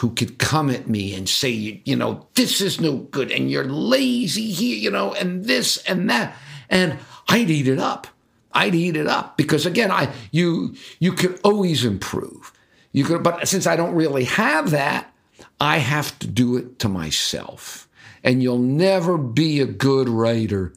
who 0.02 0.10
could 0.10 0.36
come 0.36 0.68
at 0.68 0.88
me 0.88 1.14
and 1.14 1.28
say, 1.28 1.80
you 1.84 1.94
know, 1.94 2.26
this 2.34 2.60
is 2.60 2.80
no 2.80 2.96
good 2.96 3.30
and 3.30 3.48
you're 3.48 3.64
lazy 3.64 4.50
here, 4.50 4.76
you 4.76 4.90
know, 4.90 5.14
and 5.14 5.44
this 5.44 5.76
and 5.84 6.10
that. 6.10 6.36
And 6.68 6.98
I'd 7.28 7.48
eat 7.48 7.68
it 7.68 7.78
up. 7.78 8.08
I'd 8.52 8.74
eat 8.74 8.96
it 8.96 9.06
up 9.06 9.36
because 9.36 9.64
again, 9.64 9.92
I 9.92 10.12
you 10.32 10.74
you 10.98 11.12
could 11.12 11.38
always 11.44 11.84
improve. 11.84 12.52
You 12.90 13.04
could, 13.04 13.22
but 13.22 13.46
since 13.46 13.64
I 13.64 13.76
don't 13.76 13.94
really 13.94 14.24
have 14.24 14.70
that, 14.72 15.14
I 15.60 15.78
have 15.78 16.18
to 16.18 16.26
do 16.26 16.56
it 16.56 16.80
to 16.80 16.88
myself. 16.88 17.88
And 18.24 18.42
you'll 18.42 18.58
never 18.58 19.18
be 19.18 19.60
a 19.60 19.66
good 19.66 20.08
writer 20.08 20.72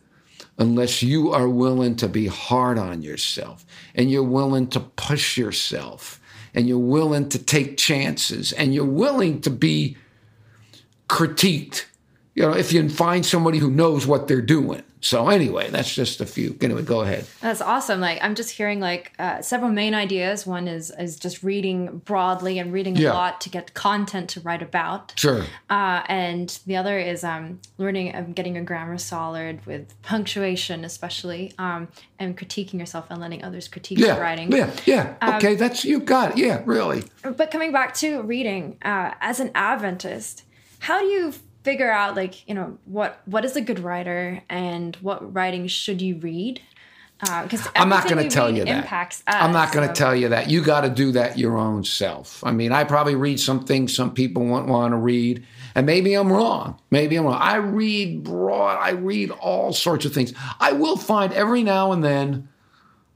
unless 0.58 1.04
you 1.04 1.32
are 1.32 1.50
willing 1.50 1.96
to 1.98 2.08
be 2.08 2.28
hard 2.28 2.78
on 2.78 3.02
yourself 3.02 3.66
and 3.94 4.10
you're 4.10 4.24
willing 4.24 4.68
to 4.68 4.80
push 4.80 5.38
yourself 5.38 6.20
and 6.54 6.68
you're 6.68 6.78
willing 6.78 7.30
to 7.30 7.38
take 7.38 7.78
chances 7.78 8.54
and 8.54 8.74
you're 8.74 8.86
willing 8.86 9.42
to 9.42 9.50
be 9.50 9.98
critiqued. 11.10 11.86
You 12.36 12.44
know, 12.44 12.52
if 12.52 12.74
you 12.74 12.88
find 12.90 13.26
somebody 13.26 13.60
who 13.60 13.72
knows 13.72 14.06
what 14.06 14.28
they're 14.28 14.42
doing. 14.42 14.84
So 15.00 15.30
anyway, 15.30 15.70
that's 15.70 15.94
just 15.94 16.20
a 16.20 16.26
few. 16.26 16.58
Anyway, 16.62 16.82
go 16.82 17.02
ahead. 17.02 17.26
That's 17.40 17.62
awesome. 17.62 18.02
Like 18.02 18.18
I'm 18.22 18.34
just 18.36 18.50
hearing 18.50 18.80
like 18.80 19.14
uh, 19.20 19.42
several 19.42 19.72
main 19.72 19.94
ideas. 19.94 20.48
One 20.48 20.68
is 20.68 20.92
is 21.00 21.16
just 21.16 21.44
reading 21.44 22.00
broadly 22.00 22.58
and 22.60 22.74
reading 22.74 22.96
yeah. 22.96 23.12
a 23.12 23.14
lot 23.14 23.40
to 23.42 23.50
get 23.50 23.74
content 23.74 24.30
to 24.32 24.42
write 24.42 24.64
about. 24.64 25.14
Sure. 25.16 25.46
Uh, 25.70 26.02
and 26.10 26.60
the 26.66 26.76
other 26.76 26.98
is 26.98 27.24
um, 27.24 27.62
learning, 27.78 28.16
um, 28.16 28.34
getting 28.34 28.56
your 28.56 28.64
grammar 28.64 28.98
solid 28.98 29.64
with 29.68 29.94
punctuation, 30.02 30.84
especially, 30.84 31.54
um, 31.60 31.88
and 32.18 32.36
critiquing 32.36 32.80
yourself 32.80 33.06
and 33.12 33.22
letting 33.22 33.44
others 33.44 33.68
critique 33.68 34.00
yeah. 34.00 34.08
your 34.08 34.22
writing. 34.22 34.52
Yeah. 34.52 34.72
Yeah. 34.86 35.14
Um, 35.22 35.36
okay, 35.36 35.54
that's 35.56 35.86
you 35.86 36.00
got 36.00 36.32
it. 36.32 36.38
Yeah, 36.40 36.64
really. 36.66 37.04
But 37.22 37.52
coming 37.52 37.72
back 37.72 37.94
to 37.96 38.24
reading, 38.24 38.78
uh, 38.84 39.14
as 39.22 39.40
an 39.40 39.52
Adventist, 39.54 40.44
how 40.80 41.00
do 41.00 41.06
you 41.06 41.34
figure 41.66 41.92
out 41.92 42.16
like 42.16 42.48
you 42.48 42.54
know 42.54 42.78
what 42.86 43.20
what 43.26 43.44
is 43.44 43.56
a 43.56 43.62
good 43.62 43.80
writer 43.80 44.42
and 44.50 44.96
what 44.98 45.34
writing 45.34 45.68
should 45.68 46.02
you 46.02 46.18
read 46.18 46.62
because 47.20 47.66
uh, 47.66 47.72
I'm 47.76 47.90
not 47.90 48.10
going 48.10 48.22
to 48.22 48.30
tell 48.30 48.54
you 48.54 48.66
that. 48.66 48.92
Us, 48.92 49.24
I'm 49.26 49.54
not 49.54 49.72
going 49.72 49.88
to 49.88 49.96
so. 49.96 50.00
tell 50.00 50.16
you 50.16 50.30
that. 50.30 50.50
You 50.50 50.62
got 50.62 50.82
to 50.82 50.90
do 50.90 51.14
that 51.14 51.38
your 51.38 51.58
own 51.58 51.86
self. 51.86 52.44
I 52.44 52.52
mean, 52.52 52.74
I 52.74 52.84
probably 52.84 53.16
read 53.16 53.40
some 53.40 53.64
things 53.64 53.96
some 53.96 54.14
people 54.14 54.46
won't 54.46 54.68
want 54.68 54.92
to 54.92 54.98
read, 54.98 55.46
and 55.76 55.86
maybe 55.86 56.14
I'm 56.14 56.32
wrong. 56.32 56.80
Maybe 56.92 57.16
I'm 57.16 57.26
wrong. 57.26 57.40
I 57.42 57.56
read 57.56 58.24
broad. 58.24 58.78
I 58.80 58.92
read 58.92 59.32
all 59.32 59.72
sorts 59.72 60.06
of 60.06 60.14
things. 60.14 60.34
I 60.60 60.74
will 60.74 60.98
find 60.98 61.32
every 61.34 61.64
now 61.64 61.94
and 61.94 62.04
then 62.04 62.50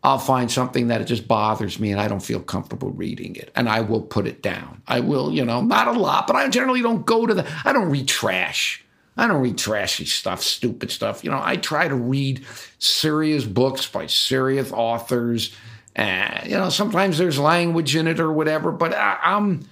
I'll 0.02 0.20
find 0.20 0.50
something 0.50 0.88
that 0.88 1.02
it 1.02 1.06
just 1.06 1.28
bothers 1.28 1.80
me 1.80 1.92
and 1.92 2.00
I 2.00 2.08
don't 2.08 2.22
feel 2.22 2.40
comfortable 2.40 2.92
reading 2.92 3.36
it. 3.36 3.52
And 3.56 3.68
I 3.68 3.82
will 3.82 4.02
put 4.02 4.28
it 4.28 4.42
down. 4.42 4.82
I 4.88 5.02
will, 5.02 5.34
you 5.34 5.44
know, 5.44 5.62
not 5.62 5.88
a 5.88 5.92
lot, 5.92 6.26
but 6.26 6.36
I 6.38 6.48
generally 6.48 6.82
don't 6.82 7.06
go 7.06 7.26
to 7.26 7.34
the, 7.34 7.48
I 7.66 7.74
don't 7.74 7.90
read 7.90 8.08
trash. 8.08 8.84
I 9.18 9.28
don't 9.28 9.42
read 9.42 9.58
trashy 9.58 10.06
stuff, 10.06 10.42
stupid 10.42 10.92
stuff. 10.92 11.26
You 11.26 11.32
know, 11.32 11.42
I 11.44 11.58
try 11.58 11.90
to 11.90 11.96
read 11.96 12.46
serious 12.78 13.44
books 13.44 13.86
by 13.88 14.06
serious 14.06 14.72
authors. 14.72 15.54
And, 15.96 16.50
you 16.50 16.56
know, 16.56 16.70
sometimes 16.70 17.18
there's 17.18 17.38
language 17.38 17.98
in 17.98 18.08
it 18.08 18.22
or 18.22 18.32
whatever, 18.32 18.72
but 18.72 18.94
I, 18.94 19.20
I'm, 19.22 19.68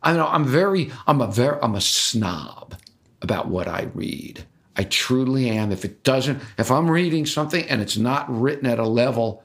I 0.00 0.12
know 0.12 0.28
I'm 0.28 0.44
very, 0.44 0.92
I'm 1.08 1.20
a 1.20 1.26
very, 1.26 1.58
I'm 1.60 1.74
a 1.74 1.80
snob 1.80 2.76
about 3.20 3.48
what 3.48 3.66
I 3.66 3.88
read. 3.94 4.44
I 4.76 4.84
truly 4.84 5.48
am. 5.50 5.72
If 5.72 5.84
it 5.84 6.04
doesn't, 6.04 6.40
if 6.58 6.70
I'm 6.70 6.90
reading 6.90 7.26
something 7.26 7.64
and 7.68 7.80
it's 7.80 7.96
not 7.96 8.28
written 8.28 8.66
at 8.66 8.78
a 8.78 8.86
level 8.86 9.43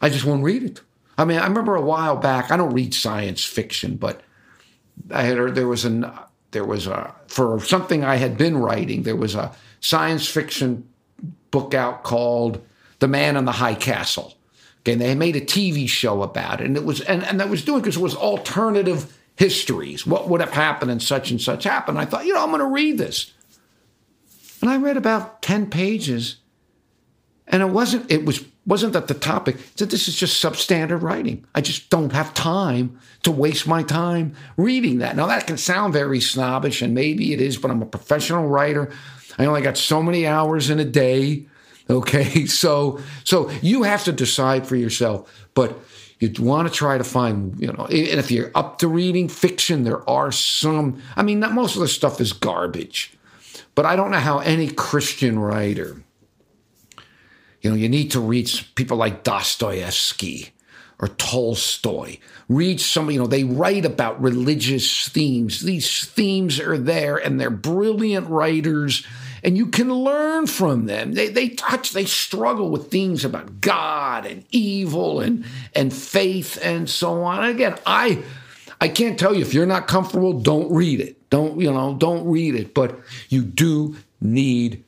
I 0.00 0.08
just 0.08 0.24
won't 0.24 0.42
read 0.42 0.62
it. 0.62 0.80
I 1.18 1.24
mean, 1.24 1.38
I 1.38 1.46
remember 1.46 1.74
a 1.74 1.80
while 1.80 2.16
back. 2.16 2.50
I 2.50 2.56
don't 2.56 2.74
read 2.74 2.94
science 2.94 3.44
fiction, 3.44 3.96
but 3.96 4.20
I 5.10 5.22
had 5.22 5.38
heard 5.38 5.54
there 5.54 5.68
was 5.68 5.84
an 5.84 6.10
there 6.50 6.64
was 6.64 6.86
a 6.86 7.14
for 7.28 7.60
something 7.60 8.04
I 8.04 8.16
had 8.16 8.36
been 8.36 8.56
writing. 8.58 9.02
There 9.02 9.16
was 9.16 9.34
a 9.34 9.52
science 9.80 10.26
fiction 10.28 10.88
book 11.50 11.74
out 11.74 12.02
called 12.02 12.64
"The 12.98 13.08
Man 13.08 13.36
in 13.36 13.44
the 13.44 13.52
High 13.52 13.74
Castle." 13.74 14.34
Okay, 14.80 14.92
and 14.92 15.00
they 15.00 15.14
made 15.14 15.36
a 15.36 15.40
TV 15.40 15.88
show 15.88 16.22
about 16.22 16.60
it, 16.60 16.66
and 16.66 16.76
it 16.76 16.84
was 16.84 17.00
and 17.00 17.24
and 17.24 17.40
that 17.40 17.48
was 17.48 17.64
doing 17.64 17.80
because 17.80 17.96
it 17.96 18.02
was 18.02 18.14
alternative 18.14 19.18
histories. 19.36 20.06
What 20.06 20.28
would 20.28 20.40
have 20.40 20.52
happened 20.52 20.90
and 20.90 21.02
such 21.02 21.30
and 21.30 21.40
such 21.40 21.64
happened? 21.64 21.98
I 21.98 22.04
thought, 22.04 22.26
you 22.26 22.34
know, 22.34 22.42
I'm 22.42 22.50
going 22.50 22.60
to 22.60 22.66
read 22.66 22.98
this, 22.98 23.32
and 24.60 24.70
I 24.70 24.76
read 24.76 24.96
about 24.96 25.42
ten 25.42 25.68
pages, 25.68 26.36
and 27.46 27.62
it 27.62 27.70
wasn't. 27.70 28.10
It 28.10 28.24
was 28.24 28.44
wasn't 28.66 28.92
that 28.94 29.08
the 29.08 29.14
topic. 29.14 29.56
Said 29.76 29.90
this 29.90 30.08
is 30.08 30.16
just 30.16 30.42
substandard 30.42 31.02
writing. 31.02 31.46
I 31.54 31.60
just 31.60 31.88
don't 31.88 32.12
have 32.12 32.34
time 32.34 32.98
to 33.22 33.30
waste 33.30 33.66
my 33.66 33.82
time 33.82 34.34
reading 34.56 34.98
that. 34.98 35.16
Now 35.16 35.26
that 35.26 35.46
can 35.46 35.56
sound 35.56 35.92
very 35.92 36.20
snobbish, 36.20 36.82
and 36.82 36.94
maybe 36.94 37.32
it 37.32 37.40
is, 37.40 37.56
but 37.56 37.70
I'm 37.70 37.82
a 37.82 37.86
professional 37.86 38.48
writer. 38.48 38.92
I 39.38 39.46
only 39.46 39.62
got 39.62 39.76
so 39.76 40.02
many 40.02 40.26
hours 40.26 40.68
in 40.70 40.80
a 40.80 40.84
day. 40.84 41.46
Okay, 41.88 42.46
so 42.46 43.00
so 43.24 43.50
you 43.62 43.84
have 43.84 44.04
to 44.04 44.12
decide 44.12 44.66
for 44.66 44.76
yourself. 44.76 45.32
But 45.54 45.78
you 46.18 46.32
want 46.42 46.66
to 46.66 46.74
try 46.74 46.98
to 46.98 47.04
find, 47.04 47.58
you 47.60 47.68
know, 47.68 47.84
and 47.84 48.18
if 48.18 48.30
you're 48.30 48.50
up 48.54 48.78
to 48.78 48.88
reading 48.88 49.28
fiction, 49.28 49.84
there 49.84 50.08
are 50.08 50.32
some. 50.32 51.00
I 51.14 51.22
mean, 51.22 51.40
not 51.40 51.52
most 51.52 51.76
of 51.76 51.82
the 51.82 51.88
stuff 51.88 52.20
is 52.20 52.32
garbage, 52.32 53.12
but 53.74 53.86
I 53.86 53.94
don't 53.94 54.10
know 54.10 54.18
how 54.18 54.38
any 54.40 54.68
Christian 54.68 55.38
writer 55.38 56.02
you 57.66 57.72
know, 57.72 57.76
you 57.76 57.88
need 57.88 58.12
to 58.12 58.20
read 58.20 58.48
people 58.76 58.96
like 58.96 59.24
Dostoevsky, 59.24 60.50
or 61.00 61.08
Tolstoy. 61.08 62.18
Read 62.48 62.80
some, 62.80 63.10
you 63.10 63.18
know, 63.18 63.26
they 63.26 63.42
write 63.42 63.84
about 63.84 64.22
religious 64.22 65.08
themes. 65.08 65.62
These 65.62 66.04
themes 66.04 66.60
are 66.60 66.78
there 66.78 67.16
and 67.16 67.40
they're 67.40 67.50
brilliant 67.50 68.28
writers 68.28 69.04
and 69.42 69.56
you 69.56 69.66
can 69.66 69.92
learn 69.92 70.46
from 70.46 70.86
them. 70.86 71.14
They, 71.14 71.26
they 71.26 71.48
touch, 71.48 71.90
they 71.90 72.04
struggle 72.04 72.70
with 72.70 72.88
themes 72.88 73.24
about 73.24 73.60
God 73.60 74.26
and 74.26 74.44
evil 74.52 75.18
and, 75.18 75.44
and 75.74 75.92
faith 75.92 76.60
and 76.62 76.88
so 76.88 77.24
on. 77.24 77.42
And 77.42 77.52
again, 77.52 77.76
I, 77.84 78.22
I 78.80 78.86
can't 78.86 79.18
tell 79.18 79.34
you 79.34 79.42
if 79.42 79.52
you're 79.52 79.66
not 79.66 79.88
comfortable, 79.88 80.34
don't 80.38 80.72
read 80.72 81.00
it. 81.00 81.28
Don't, 81.30 81.60
you 81.60 81.72
know, 81.72 81.96
don't 81.96 82.28
read 82.30 82.54
it. 82.54 82.74
But 82.74 82.96
you 83.28 83.42
do 83.42 83.96
need 84.20 84.84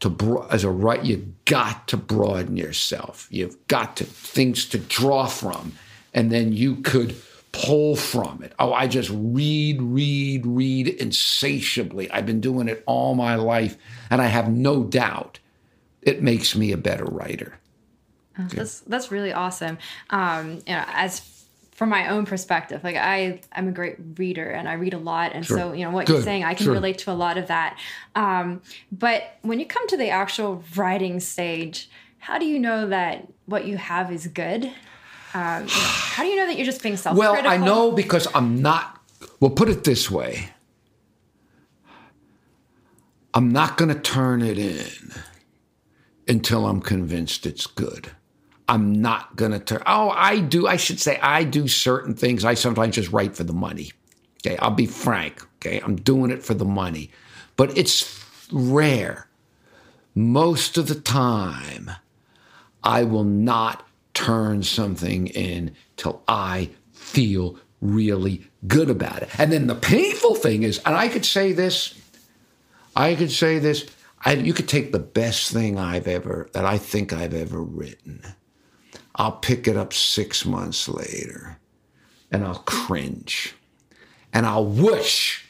to, 0.00 0.46
as 0.50 0.64
a 0.64 0.70
right, 0.70 1.04
you've 1.04 1.44
got 1.44 1.88
to 1.88 1.96
broaden 1.96 2.56
yourself. 2.56 3.26
You've 3.30 3.66
got 3.68 3.96
to 3.96 4.04
things 4.04 4.66
to 4.66 4.78
draw 4.78 5.26
from, 5.26 5.72
and 6.14 6.30
then 6.30 6.52
you 6.52 6.76
could 6.76 7.16
pull 7.52 7.96
from 7.96 8.42
it. 8.42 8.52
Oh, 8.58 8.72
I 8.72 8.86
just 8.86 9.10
read, 9.12 9.82
read, 9.82 10.46
read 10.46 10.88
insatiably. 10.88 12.10
I've 12.10 12.26
been 12.26 12.40
doing 12.40 12.68
it 12.68 12.82
all 12.86 13.14
my 13.14 13.34
life, 13.34 13.76
and 14.10 14.22
I 14.22 14.26
have 14.26 14.50
no 14.50 14.84
doubt 14.84 15.40
it 16.02 16.22
makes 16.22 16.54
me 16.54 16.72
a 16.72 16.76
better 16.76 17.04
writer. 17.04 17.58
Oh, 18.38 18.46
that's 18.52 18.80
that's 18.80 19.10
really 19.10 19.32
awesome. 19.32 19.78
Um, 20.10 20.60
you 20.66 20.74
know, 20.74 20.84
as 20.86 21.37
from 21.78 21.90
my 21.90 22.08
own 22.08 22.26
perspective 22.26 22.82
like 22.82 22.96
i 22.96 23.40
i'm 23.52 23.68
a 23.68 23.70
great 23.70 23.94
reader 24.16 24.50
and 24.50 24.68
i 24.68 24.72
read 24.72 24.94
a 24.94 24.98
lot 24.98 25.30
and 25.32 25.46
sure. 25.46 25.56
so 25.56 25.72
you 25.72 25.84
know 25.84 25.92
what 25.92 26.06
Good. 26.06 26.14
you're 26.14 26.22
saying 26.22 26.42
i 26.42 26.52
can 26.52 26.64
sure. 26.64 26.74
relate 26.74 26.98
to 26.98 27.12
a 27.12 27.14
lot 27.14 27.38
of 27.38 27.46
that 27.46 27.78
um, 28.16 28.60
but 28.90 29.36
when 29.42 29.60
you 29.60 29.66
come 29.66 29.86
to 29.86 29.96
the 29.96 30.10
actual 30.10 30.64
writing 30.74 31.20
stage 31.20 31.88
how 32.18 32.36
do 32.36 32.46
you 32.46 32.58
know 32.58 32.88
that 32.88 33.28
what 33.46 33.64
you 33.64 33.76
have 33.76 34.10
is 34.10 34.26
good 34.26 34.64
um, 35.34 35.60
you 35.60 35.68
know, 35.68 35.68
how 35.68 36.24
do 36.24 36.28
you 36.28 36.34
know 36.34 36.46
that 36.46 36.56
you're 36.56 36.66
just 36.66 36.82
being 36.82 36.96
self-critical 36.96 37.44
well 37.44 37.52
i 37.52 37.56
know 37.56 37.92
because 37.92 38.26
i'm 38.34 38.60
not 38.60 39.00
well 39.38 39.52
put 39.52 39.68
it 39.68 39.84
this 39.84 40.10
way 40.10 40.48
i'm 43.34 43.50
not 43.50 43.76
going 43.76 43.88
to 43.88 44.00
turn 44.00 44.42
it 44.42 44.58
in 44.58 45.12
until 46.26 46.66
i'm 46.66 46.80
convinced 46.80 47.46
it's 47.46 47.68
good 47.68 48.10
I'm 48.68 49.00
not 49.00 49.34
going 49.34 49.52
to 49.52 49.58
turn. 49.58 49.82
Oh, 49.86 50.10
I 50.10 50.40
do. 50.40 50.66
I 50.66 50.76
should 50.76 51.00
say 51.00 51.18
I 51.20 51.44
do 51.44 51.66
certain 51.66 52.14
things. 52.14 52.44
I 52.44 52.54
sometimes 52.54 52.94
just 52.94 53.10
write 53.10 53.34
for 53.34 53.44
the 53.44 53.54
money. 53.54 53.92
Okay, 54.46 54.56
I'll 54.58 54.70
be 54.70 54.86
frank. 54.86 55.42
Okay, 55.56 55.80
I'm 55.80 55.96
doing 55.96 56.30
it 56.30 56.44
for 56.44 56.54
the 56.54 56.64
money, 56.64 57.10
but 57.56 57.76
it's 57.76 58.22
rare. 58.52 59.28
Most 60.14 60.76
of 60.76 60.86
the 60.86 60.94
time, 60.94 61.90
I 62.84 63.04
will 63.04 63.24
not 63.24 63.86
turn 64.14 64.62
something 64.62 65.28
in 65.28 65.74
till 65.96 66.22
I 66.28 66.70
feel 66.92 67.58
really 67.80 68.46
good 68.66 68.90
about 68.90 69.22
it. 69.22 69.30
And 69.38 69.52
then 69.52 69.66
the 69.66 69.74
painful 69.74 70.34
thing 70.34 70.62
is, 70.62 70.78
and 70.84 70.94
I 70.94 71.08
could 71.08 71.24
say 71.24 71.52
this, 71.52 71.94
I 72.94 73.14
could 73.14 73.30
say 73.30 73.58
this. 73.58 73.86
I, 74.24 74.32
you 74.32 74.52
could 74.52 74.68
take 74.68 74.90
the 74.90 74.98
best 74.98 75.52
thing 75.52 75.78
I've 75.78 76.08
ever 76.08 76.48
that 76.52 76.64
I 76.64 76.76
think 76.78 77.12
I've 77.12 77.34
ever 77.34 77.62
written 77.62 78.34
I'll 79.18 79.32
pick 79.32 79.66
it 79.66 79.76
up 79.76 79.92
six 79.92 80.46
months 80.46 80.88
later 80.88 81.58
and 82.30 82.44
I'll 82.44 82.60
cringe 82.60 83.54
and 84.32 84.46
I'll 84.46 84.64
wish. 84.64 85.44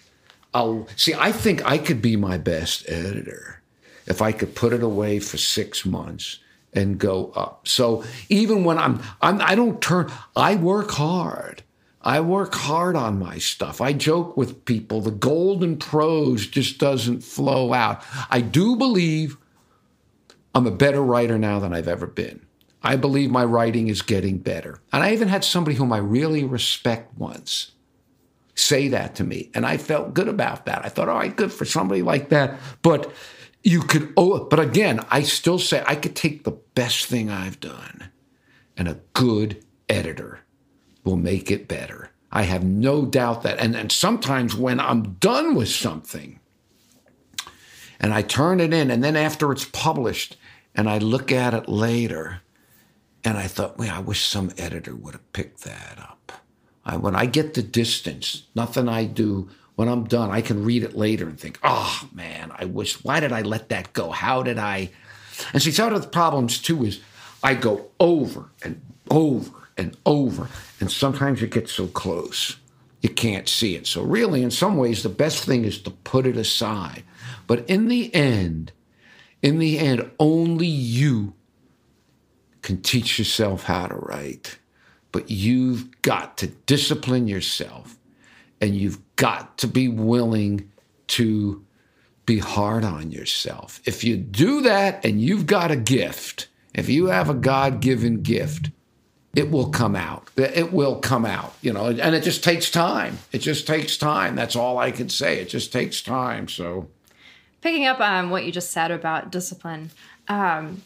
I'll 0.54 0.88
see, 0.96 1.14
I 1.14 1.32
think 1.32 1.64
I 1.64 1.76
could 1.76 2.00
be 2.00 2.16
my 2.16 2.38
best 2.38 2.88
editor 2.88 3.62
if 4.06 4.22
I 4.22 4.32
could 4.32 4.54
put 4.54 4.72
it 4.72 4.82
away 4.82 5.18
for 5.20 5.36
six 5.36 5.84
months 5.84 6.38
and 6.72 6.98
go 6.98 7.30
up. 7.36 7.68
So 7.68 8.04
even 8.30 8.64
when 8.64 8.78
I'm, 8.78 9.02
I'm 9.20 9.40
I 9.42 9.54
don't 9.54 9.80
turn, 9.82 10.10
I 10.34 10.54
work 10.54 10.92
hard. 10.92 11.62
I 12.00 12.20
work 12.20 12.54
hard 12.54 12.96
on 12.96 13.18
my 13.18 13.36
stuff. 13.38 13.82
I 13.82 13.92
joke 13.92 14.36
with 14.36 14.64
people. 14.64 15.02
The 15.02 15.10
golden 15.10 15.76
prose 15.76 16.46
just 16.46 16.78
doesn't 16.78 17.22
flow 17.22 17.74
out. 17.74 18.02
I 18.30 18.40
do 18.40 18.76
believe 18.76 19.36
I'm 20.54 20.66
a 20.66 20.70
better 20.70 21.02
writer 21.02 21.36
now 21.38 21.58
than 21.58 21.74
I've 21.74 21.88
ever 21.88 22.06
been. 22.06 22.47
I 22.82 22.96
believe 22.96 23.30
my 23.30 23.44
writing 23.44 23.88
is 23.88 24.02
getting 24.02 24.38
better. 24.38 24.80
And 24.92 25.02
I 25.02 25.12
even 25.12 25.28
had 25.28 25.44
somebody 25.44 25.76
whom 25.76 25.92
I 25.92 25.98
really 25.98 26.44
respect 26.44 27.16
once 27.18 27.72
say 28.54 28.88
that 28.88 29.14
to 29.16 29.24
me. 29.24 29.50
And 29.54 29.64
I 29.64 29.76
felt 29.76 30.14
good 30.14 30.28
about 30.28 30.66
that. 30.66 30.84
I 30.84 30.88
thought, 30.88 31.08
all 31.08 31.18
right, 31.18 31.34
good 31.34 31.52
for 31.52 31.64
somebody 31.64 32.02
like 32.02 32.28
that. 32.30 32.58
But 32.82 33.12
you 33.62 33.80
could, 33.80 34.12
oh, 34.16 34.44
but 34.44 34.60
again, 34.60 35.04
I 35.10 35.22
still 35.22 35.58
say 35.58 35.82
I 35.86 35.94
could 35.94 36.16
take 36.16 36.44
the 36.44 36.52
best 36.52 37.06
thing 37.06 37.30
I've 37.30 37.60
done 37.60 38.10
and 38.76 38.88
a 38.88 39.00
good 39.12 39.64
editor 39.88 40.40
will 41.04 41.16
make 41.16 41.50
it 41.50 41.68
better. 41.68 42.10
I 42.30 42.42
have 42.42 42.64
no 42.64 43.06
doubt 43.06 43.42
that. 43.42 43.58
And, 43.58 43.74
and 43.74 43.90
sometimes 43.90 44.54
when 44.54 44.80
I'm 44.80 45.14
done 45.14 45.54
with 45.54 45.68
something 45.68 46.40
and 48.00 48.12
I 48.12 48.22
turn 48.22 48.60
it 48.60 48.72
in, 48.72 48.90
and 48.90 49.02
then 49.02 49.16
after 49.16 49.50
it's 49.50 49.64
published 49.64 50.36
and 50.74 50.88
I 50.88 50.98
look 50.98 51.32
at 51.32 51.54
it 51.54 51.68
later, 51.68 52.42
and 53.28 53.36
I 53.36 53.46
thought, 53.46 53.76
well, 53.76 53.94
I 53.94 53.98
wish 53.98 54.24
some 54.24 54.50
editor 54.56 54.96
would 54.96 55.12
have 55.12 55.32
picked 55.34 55.64
that 55.64 55.98
up. 55.98 56.32
I, 56.86 56.96
when 56.96 57.14
I 57.14 57.26
get 57.26 57.52
the 57.52 57.62
distance, 57.62 58.44
nothing 58.54 58.88
I 58.88 59.04
do, 59.04 59.50
when 59.74 59.86
I'm 59.86 60.04
done, 60.04 60.30
I 60.30 60.40
can 60.40 60.64
read 60.64 60.82
it 60.82 60.96
later 60.96 61.28
and 61.28 61.38
think, 61.38 61.58
oh 61.62 62.08
man, 62.10 62.52
I 62.58 62.64
wish, 62.64 63.04
why 63.04 63.20
did 63.20 63.32
I 63.32 63.42
let 63.42 63.68
that 63.68 63.92
go? 63.92 64.12
How 64.12 64.42
did 64.42 64.56
I? 64.56 64.92
And 65.52 65.62
see, 65.62 65.72
some 65.72 65.92
of 65.92 66.00
the 66.00 66.08
problems 66.08 66.58
too 66.58 66.86
is 66.86 67.00
I 67.42 67.52
go 67.52 67.90
over 68.00 68.48
and 68.62 68.80
over 69.10 69.52
and 69.76 69.94
over, 70.06 70.48
and 70.80 70.90
sometimes 70.90 71.42
it 71.42 71.50
gets 71.50 71.72
so 71.72 71.86
close 71.86 72.56
you 73.00 73.10
can't 73.10 73.48
see 73.48 73.76
it. 73.76 73.86
So, 73.86 74.02
really, 74.02 74.42
in 74.42 74.50
some 74.50 74.76
ways, 74.76 75.02
the 75.02 75.08
best 75.08 75.44
thing 75.44 75.64
is 75.64 75.80
to 75.82 75.90
put 75.90 76.26
it 76.26 76.36
aside. 76.36 77.04
But 77.46 77.68
in 77.70 77.88
the 77.88 78.12
end, 78.14 78.72
in 79.42 79.58
the 79.58 79.78
end, 79.78 80.10
only 80.18 80.66
you 80.66 81.34
can 82.68 82.82
teach 82.82 83.18
yourself 83.18 83.62
how 83.62 83.86
to 83.86 83.94
write, 83.94 84.58
but 85.10 85.30
you've 85.30 86.02
got 86.02 86.36
to 86.36 86.48
discipline 86.48 87.26
yourself 87.26 87.96
and 88.60 88.76
you've 88.76 88.98
got 89.16 89.56
to 89.56 89.66
be 89.66 89.88
willing 89.88 90.70
to 91.06 91.64
be 92.26 92.36
hard 92.36 92.84
on 92.84 93.10
yourself. 93.10 93.80
If 93.86 94.04
you 94.04 94.18
do 94.18 94.60
that 94.60 95.02
and 95.02 95.18
you've 95.18 95.46
got 95.46 95.70
a 95.70 95.76
gift, 95.76 96.48
if 96.74 96.90
you 96.90 97.06
have 97.06 97.30
a 97.30 97.34
God 97.34 97.80
given 97.80 98.20
gift, 98.20 98.70
it 99.34 99.50
will 99.50 99.70
come 99.70 99.96
out. 99.96 100.28
It 100.36 100.70
will 100.70 100.96
come 100.96 101.24
out, 101.24 101.54
you 101.62 101.72
know, 101.72 101.86
and 101.86 102.14
it 102.14 102.22
just 102.22 102.44
takes 102.44 102.70
time. 102.70 103.16
It 103.32 103.38
just 103.38 103.66
takes 103.66 103.96
time. 103.96 104.36
That's 104.36 104.56
all 104.56 104.76
I 104.76 104.90
can 104.90 105.08
say. 105.08 105.40
It 105.40 105.48
just 105.48 105.72
takes 105.72 106.02
time. 106.02 106.48
So, 106.48 106.90
picking 107.62 107.86
up 107.86 107.98
on 107.98 108.28
what 108.28 108.44
you 108.44 108.52
just 108.52 108.72
said 108.72 108.90
about 108.90 109.32
discipline, 109.32 109.90
um, 110.28 110.82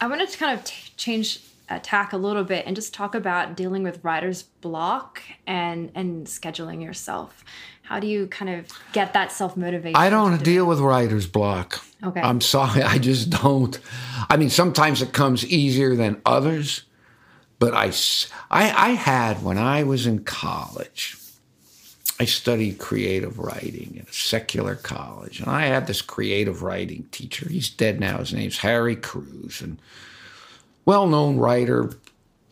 I 0.00 0.06
wanted 0.06 0.28
to 0.30 0.38
kind 0.38 0.58
of 0.58 0.64
t- 0.64 0.92
change 0.96 1.40
uh, 1.70 1.76
attack 1.76 2.12
a 2.12 2.16
little 2.16 2.44
bit 2.44 2.66
and 2.66 2.74
just 2.74 2.94
talk 2.94 3.14
about 3.14 3.56
dealing 3.56 3.82
with 3.82 4.02
writer's 4.02 4.42
block 4.42 5.22
and 5.46 5.90
and 5.94 6.26
scheduling 6.26 6.82
yourself. 6.82 7.44
How 7.82 8.00
do 8.00 8.06
you 8.06 8.26
kind 8.26 8.50
of 8.50 8.66
get 8.92 9.12
that 9.14 9.32
self 9.32 9.56
motivation? 9.56 9.96
I 9.96 10.10
don't 10.10 10.42
deal 10.42 10.64
it? 10.64 10.68
with 10.68 10.80
writer's 10.80 11.26
block. 11.26 11.82
Okay. 12.02 12.20
I'm 12.20 12.40
sorry, 12.40 12.82
I 12.94 12.98
just 12.98 13.30
don't. 13.30 13.78
I 14.30 14.36
mean, 14.36 14.50
sometimes 14.50 15.02
it 15.02 15.12
comes 15.12 15.44
easier 15.46 15.94
than 15.96 16.20
others, 16.24 16.82
but 17.58 17.74
I, 17.74 17.92
I, 18.50 18.72
I 18.72 18.90
had 18.90 19.42
when 19.42 19.58
I 19.58 19.82
was 19.82 20.06
in 20.06 20.24
college. 20.24 21.17
I 22.20 22.24
studied 22.24 22.78
creative 22.78 23.38
writing 23.38 23.98
at 24.00 24.10
a 24.10 24.12
secular 24.12 24.74
college, 24.74 25.38
and 25.38 25.48
I 25.48 25.66
had 25.66 25.86
this 25.86 26.02
creative 26.02 26.62
writing 26.62 27.06
teacher. 27.12 27.48
He's 27.48 27.70
dead 27.70 28.00
now. 28.00 28.18
His 28.18 28.32
name's 28.32 28.58
Harry 28.58 28.96
Crews, 28.96 29.62
and 29.62 29.80
well-known 30.84 31.36
writer, 31.36 31.92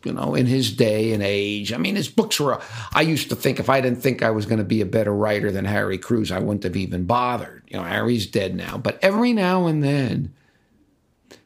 you 0.05 0.13
know, 0.13 0.35
in 0.35 0.45
his 0.45 0.71
day 0.71 1.11
and 1.11 1.21
age. 1.21 1.73
I 1.73 1.77
mean, 1.77 1.95
his 1.95 2.07
books 2.07 2.39
were. 2.39 2.61
I 2.93 3.01
used 3.01 3.27
to 3.29 3.35
think 3.35 3.59
if 3.59 3.69
I 3.69 3.81
didn't 3.81 4.01
think 4.01 4.23
I 4.23 4.29
was 4.29 4.45
going 4.45 4.59
to 4.59 4.63
be 4.63 4.79
a 4.79 4.85
better 4.85 5.13
writer 5.13 5.51
than 5.51 5.65
Harry 5.65 5.97
Crews, 5.97 6.31
I 6.31 6.39
wouldn't 6.39 6.63
have 6.63 6.77
even 6.77 7.03
bothered. 7.03 7.63
You 7.67 7.75
know, 7.77 7.83
Harry's 7.83 8.25
dead 8.25 8.55
now, 8.55 8.77
but 8.77 8.97
every 9.01 9.33
now 9.33 9.67
and 9.67 9.83
then, 9.83 10.33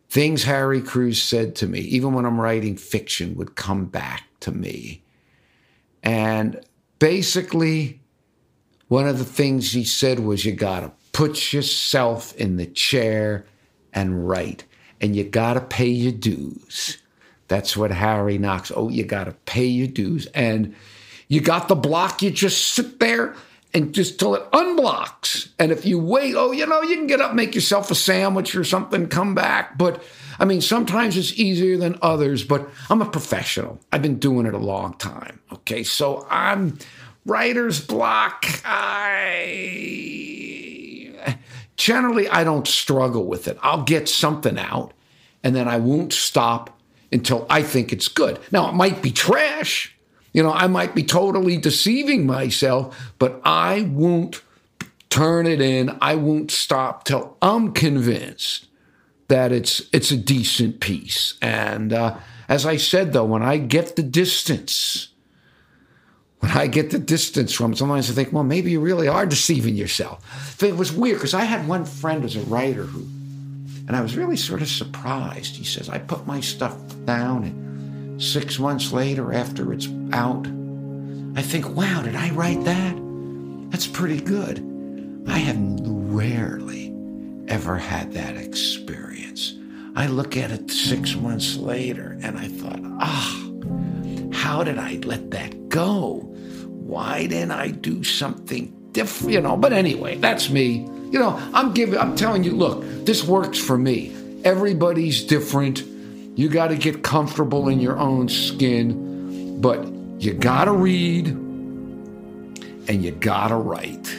things 0.09 0.43
Harry 0.43 0.81
Crews 0.81 1.23
said 1.23 1.55
to 1.55 1.65
me, 1.65 1.79
even 1.79 2.13
when 2.13 2.25
I'm 2.25 2.39
writing 2.39 2.77
fiction, 2.77 3.35
would 3.35 3.55
come 3.55 3.85
back 3.85 4.25
to 4.41 4.51
me, 4.51 5.01
and 6.03 6.59
basically 6.99 8.00
one 8.91 9.07
of 9.07 9.19
the 9.19 9.23
things 9.23 9.71
he 9.71 9.85
said 9.85 10.19
was 10.19 10.43
you 10.43 10.51
got 10.51 10.81
to 10.81 10.91
put 11.13 11.53
yourself 11.53 12.35
in 12.35 12.57
the 12.57 12.65
chair 12.65 13.45
and 13.93 14.27
write, 14.27 14.65
and 14.99 15.15
you 15.15 15.23
got 15.23 15.53
to 15.53 15.61
pay 15.61 15.87
your 15.87 16.11
dues. 16.11 16.97
That's 17.47 17.77
what 17.77 17.91
Harry 17.91 18.37
Knox. 18.37 18.69
Oh, 18.75 18.89
you 18.89 19.05
got 19.05 19.23
to 19.23 19.31
pay 19.45 19.63
your 19.63 19.87
dues, 19.87 20.25
and 20.35 20.75
you 21.29 21.39
got 21.39 21.69
the 21.69 21.75
block. 21.75 22.21
You 22.21 22.31
just 22.31 22.73
sit 22.73 22.99
there 22.99 23.33
and 23.73 23.93
just 23.93 24.19
till 24.19 24.35
it 24.35 24.51
unblocks. 24.51 25.47
And 25.57 25.71
if 25.71 25.85
you 25.85 25.97
wait, 25.97 26.35
oh, 26.35 26.51
you 26.51 26.65
know, 26.65 26.81
you 26.81 26.97
can 26.97 27.07
get 27.07 27.21
up, 27.21 27.33
make 27.33 27.55
yourself 27.55 27.91
a 27.91 27.95
sandwich 27.95 28.55
or 28.55 28.65
something, 28.65 29.07
come 29.07 29.33
back. 29.33 29.77
But 29.77 30.03
I 30.37 30.43
mean, 30.43 30.59
sometimes 30.59 31.15
it's 31.15 31.39
easier 31.39 31.77
than 31.77 31.97
others, 32.01 32.43
but 32.43 32.69
I'm 32.89 33.01
a 33.01 33.09
professional. 33.09 33.79
I've 33.93 34.01
been 34.01 34.19
doing 34.19 34.47
it 34.47 34.53
a 34.53 34.57
long 34.57 34.95
time. 34.95 35.39
Okay. 35.53 35.83
So 35.83 36.27
I'm 36.29 36.77
writer's 37.25 37.79
block. 37.79 38.45
I 38.65 39.31
generally 41.75 42.27
I 42.29 42.43
don't 42.43 42.67
struggle 42.67 43.25
with 43.25 43.47
it. 43.47 43.57
I'll 43.61 43.83
get 43.83 44.07
something 44.09 44.59
out 44.59 44.93
and 45.43 45.55
then 45.55 45.67
I 45.67 45.77
won't 45.77 46.13
stop 46.13 46.79
until 47.11 47.45
I 47.49 47.63
think 47.63 47.91
it's 47.91 48.07
good. 48.07 48.39
Now 48.51 48.69
it 48.69 48.73
might 48.73 49.01
be 49.01 49.11
trash. 49.11 49.95
You 50.33 50.43
know, 50.43 50.53
I 50.53 50.67
might 50.67 50.95
be 50.95 51.03
totally 51.03 51.57
deceiving 51.57 52.25
myself, 52.25 53.11
but 53.19 53.41
I 53.43 53.81
won't 53.81 54.41
turn 55.09 55.45
it 55.45 55.59
in. 55.59 55.97
I 56.01 56.15
won't 56.15 56.51
stop 56.51 57.03
till 57.03 57.35
I'm 57.41 57.73
convinced 57.73 58.67
that 59.27 59.51
it's 59.51 59.81
it's 59.91 60.11
a 60.11 60.17
decent 60.17 60.79
piece. 60.79 61.35
And 61.41 61.91
uh, 61.91 62.17
as 62.47 62.65
I 62.65 62.77
said, 62.77 63.13
though, 63.13 63.25
when 63.25 63.43
I 63.43 63.57
get 63.57 63.95
the 63.95 64.03
distance, 64.03 65.09
when 66.41 66.51
I 66.51 66.67
get 66.67 66.89
the 66.89 66.99
distance 66.99 67.53
from 67.53 67.71
it, 67.71 67.77
sometimes 67.77 68.09
I 68.09 68.13
think, 68.13 68.33
well, 68.33 68.43
maybe 68.43 68.71
you 68.71 68.79
really 68.79 69.07
are 69.07 69.25
deceiving 69.25 69.75
yourself. 69.75 70.61
It 70.61 70.75
was 70.75 70.91
weird 70.91 71.17
because 71.17 71.33
I 71.33 71.43
had 71.43 71.67
one 71.67 71.85
friend 71.85 72.25
as 72.25 72.35
a 72.35 72.41
writer 72.41 72.83
who, 72.83 73.01
and 73.87 73.95
I 73.95 74.01
was 74.01 74.17
really 74.17 74.37
sort 74.37 74.61
of 74.61 74.67
surprised. 74.67 75.55
He 75.55 75.63
says, 75.63 75.87
I 75.87 75.99
put 75.99 76.25
my 76.25 76.39
stuff 76.39 76.75
down 77.05 77.43
and 77.43 78.21
six 78.21 78.59
months 78.59 78.91
later 78.91 79.33
after 79.33 79.71
it's 79.71 79.87
out, 80.13 80.47
I 81.35 81.41
think, 81.41 81.69
wow, 81.75 82.01
did 82.01 82.15
I 82.15 82.31
write 82.31 82.63
that? 82.65 82.95
That's 83.69 83.87
pretty 83.87 84.19
good. 84.19 84.59
I 85.27 85.37
have 85.37 85.57
rarely 85.83 86.93
ever 87.47 87.77
had 87.77 88.13
that 88.13 88.35
experience. 88.35 89.55
I 89.95 90.07
look 90.07 90.37
at 90.37 90.51
it 90.51 90.71
six 90.71 91.15
months 91.15 91.55
later 91.55 92.17
and 92.21 92.37
I 92.37 92.47
thought, 92.47 92.79
ah, 92.99 93.50
how 94.51 94.65
did 94.65 94.77
I 94.77 94.95
let 95.05 95.31
that 95.31 95.69
go? 95.69 96.15
Why 96.65 97.25
didn't 97.25 97.51
I 97.51 97.69
do 97.69 98.03
something 98.03 98.89
different? 98.91 99.31
You 99.31 99.39
know, 99.39 99.55
but 99.55 99.71
anyway, 99.71 100.17
that's 100.17 100.49
me. 100.49 100.79
You 101.09 101.19
know, 101.19 101.39
I'm 101.53 101.73
giving, 101.73 101.97
I'm 101.97 102.17
telling 102.17 102.43
you, 102.43 102.51
look, 102.51 102.83
this 103.05 103.23
works 103.23 103.57
for 103.57 103.77
me. 103.77 104.13
Everybody's 104.43 105.23
different. 105.23 105.85
You 106.37 106.49
got 106.49 106.67
to 106.67 106.75
get 106.75 107.01
comfortable 107.01 107.69
in 107.69 107.79
your 107.79 107.97
own 107.97 108.27
skin, 108.27 109.61
but 109.61 109.87
you 110.19 110.33
got 110.33 110.65
to 110.65 110.73
read 110.73 111.27
and 111.27 113.01
you 113.01 113.11
got 113.11 113.47
to 113.47 113.55
write. 113.55 114.13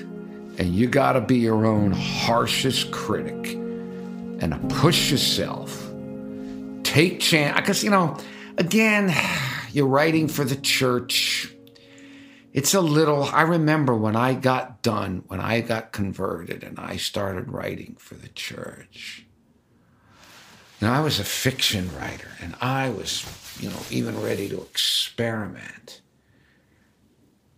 And 0.57 0.75
you 0.75 0.87
got 0.87 1.12
to 1.12 1.21
be 1.21 1.40
your 1.40 1.66
own 1.66 1.92
harshest 1.92 2.90
critic 2.90 3.53
and 4.40 4.71
push 4.71 5.11
yourself. 5.11 5.90
Take 6.85 7.21
chance. 7.21 7.61
Because, 7.61 7.85
you 7.85 7.90
know, 7.90 8.16
again, 8.57 9.14
you're 9.74 9.87
writing 9.87 10.28
for 10.28 10.44
the 10.44 10.56
church. 10.56 11.54
It's 12.52 12.74
a 12.74 12.80
little, 12.80 13.24
I 13.24 13.42
remember 13.42 13.96
when 13.96 14.14
I 14.14 14.35
got 14.35 14.82
done, 14.82 15.24
when 15.26 15.40
I 15.40 15.61
got 15.61 15.92
converted 15.92 16.62
and 16.62 16.78
I 16.78 16.96
started 16.96 17.50
writing 17.50 17.96
for 17.98 18.14
the 18.14 18.28
church 18.28 19.26
now, 20.82 20.92
I 20.92 21.00
was 21.00 21.20
a 21.20 21.24
fiction 21.24 21.88
writer, 21.96 22.26
and 22.40 22.56
I 22.61 22.90
was, 22.90 23.24
you 23.61 23.70
know, 23.70 23.78
even 23.88 24.20
ready 24.20 24.48
to 24.48 24.61
experiment. 24.62 26.00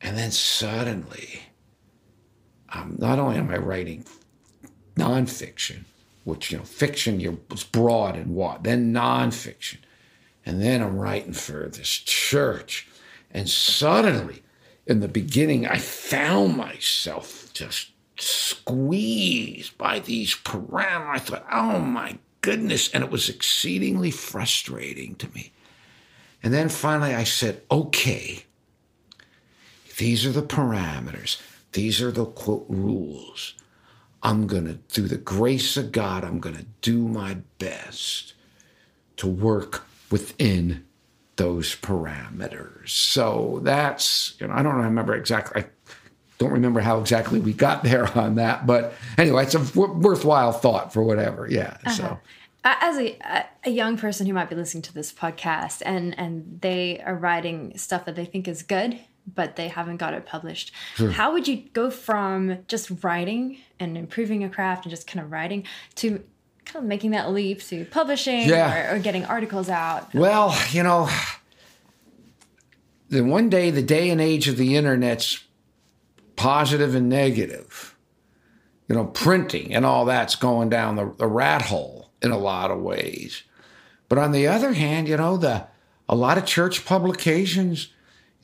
And 0.02 0.18
then 0.18 0.30
suddenly, 0.30 1.40
um, 2.68 2.96
not 2.98 3.18
only 3.18 3.36
am 3.36 3.48
I 3.48 3.56
writing 3.56 4.04
nonfiction, 4.96 5.84
which, 6.24 6.52
you 6.52 6.58
know, 6.58 6.64
fiction 6.64 7.18
you're, 7.18 7.38
it's 7.50 7.64
broad 7.64 8.14
and 8.14 8.34
what, 8.34 8.62
then 8.62 8.92
nonfiction. 8.92 9.78
And 10.46 10.60
then 10.60 10.82
I'm 10.82 10.98
writing 10.98 11.32
for 11.32 11.68
this 11.68 11.88
church. 11.88 12.88
And 13.30 13.48
suddenly, 13.48 14.42
in 14.86 15.00
the 15.00 15.08
beginning, 15.08 15.66
I 15.66 15.78
found 15.78 16.56
myself 16.56 17.52
just 17.52 17.90
squeezed 18.18 19.76
by 19.78 19.98
these 19.98 20.34
parameters. 20.34 21.14
I 21.14 21.18
thought, 21.18 21.46
oh 21.50 21.78
my 21.78 22.18
goodness. 22.42 22.90
And 22.90 23.02
it 23.02 23.10
was 23.10 23.28
exceedingly 23.28 24.10
frustrating 24.10 25.14
to 25.16 25.28
me. 25.34 25.52
And 26.42 26.52
then 26.52 26.68
finally 26.68 27.14
I 27.14 27.24
said, 27.24 27.62
okay, 27.70 28.44
these 29.96 30.26
are 30.26 30.32
the 30.32 30.42
parameters, 30.42 31.40
these 31.72 32.02
are 32.02 32.12
the 32.12 32.26
quote 32.26 32.66
rules. 32.68 33.54
I'm 34.22 34.46
going 34.46 34.66
to, 34.66 34.78
through 34.88 35.08
the 35.08 35.16
grace 35.16 35.76
of 35.76 35.92
God, 35.92 36.24
I'm 36.24 36.40
going 36.40 36.56
to 36.56 36.66
do 36.80 37.08
my 37.08 37.38
best 37.58 38.34
to 39.16 39.26
work 39.26 39.86
within 40.10 40.84
those 41.36 41.74
parameters. 41.74 42.90
So 42.90 43.60
that's, 43.62 44.34
you 44.38 44.46
know, 44.46 44.54
I 44.54 44.62
don't 44.62 44.76
remember 44.76 45.14
exactly, 45.14 45.62
I 45.62 45.66
don't 46.38 46.52
remember 46.52 46.80
how 46.80 47.00
exactly 47.00 47.40
we 47.40 47.52
got 47.52 47.82
there 47.84 48.06
on 48.16 48.36
that, 48.36 48.66
but 48.66 48.94
anyway, 49.18 49.44
it's 49.44 49.54
a 49.54 49.64
w- 49.64 49.92
worthwhile 49.94 50.52
thought 50.52 50.92
for 50.92 51.02
whatever. 51.02 51.48
Yeah. 51.50 51.76
Uh-huh. 51.84 51.90
So 51.90 52.18
as 52.64 52.98
a, 52.98 53.18
a 53.64 53.70
young 53.70 53.96
person 53.96 54.26
who 54.26 54.32
might 54.32 54.48
be 54.48 54.56
listening 54.56 54.82
to 54.82 54.94
this 54.94 55.12
podcast 55.12 55.82
and 55.84 56.18
and 56.18 56.60
they 56.62 57.00
are 57.00 57.14
writing 57.14 57.76
stuff 57.76 58.04
that 58.06 58.16
they 58.16 58.24
think 58.24 58.48
is 58.48 58.62
good 58.62 58.98
but 59.32 59.56
they 59.56 59.68
haven't 59.68 59.98
got 59.98 60.14
it 60.14 60.26
published 60.26 60.72
sure. 60.94 61.10
how 61.10 61.32
would 61.32 61.46
you 61.46 61.56
go 61.72 61.90
from 61.90 62.58
just 62.66 62.90
writing 63.02 63.58
and 63.78 63.96
improving 63.96 64.42
a 64.44 64.48
craft 64.48 64.84
and 64.84 64.90
just 64.90 65.06
kind 65.06 65.24
of 65.24 65.30
writing 65.30 65.64
to 65.94 66.22
making 66.82 67.12
that 67.12 67.30
leap 67.30 67.62
to 67.62 67.84
publishing 67.86 68.48
yeah. 68.48 68.92
or, 68.92 68.96
or 68.96 68.98
getting 68.98 69.24
articles 69.24 69.68
out 69.68 70.12
well 70.14 70.56
you 70.70 70.82
know 70.82 71.08
the 73.10 73.22
one 73.22 73.48
day 73.48 73.70
the 73.70 73.82
day 73.82 74.10
and 74.10 74.20
age 74.20 74.48
of 74.48 74.56
the 74.56 74.76
internet's 74.76 75.44
positive 76.36 76.94
and 76.94 77.08
negative 77.08 77.96
you 78.88 78.94
know 78.94 79.04
printing 79.04 79.74
and 79.74 79.86
all 79.86 80.04
that's 80.04 80.34
going 80.34 80.68
down 80.68 80.96
the, 80.96 81.12
the 81.18 81.26
rat 81.26 81.62
hole 81.62 82.04
in 82.24 82.30
a 82.30 82.38
lot 82.38 82.70
of 82.70 82.80
ways. 82.80 83.42
But 84.08 84.18
on 84.18 84.32
the 84.32 84.46
other 84.46 84.72
hand, 84.72 85.08
you 85.08 85.16
know, 85.16 85.36
the 85.36 85.66
a 86.08 86.16
lot 86.16 86.38
of 86.38 86.46
church 86.46 86.84
publications, 86.84 87.88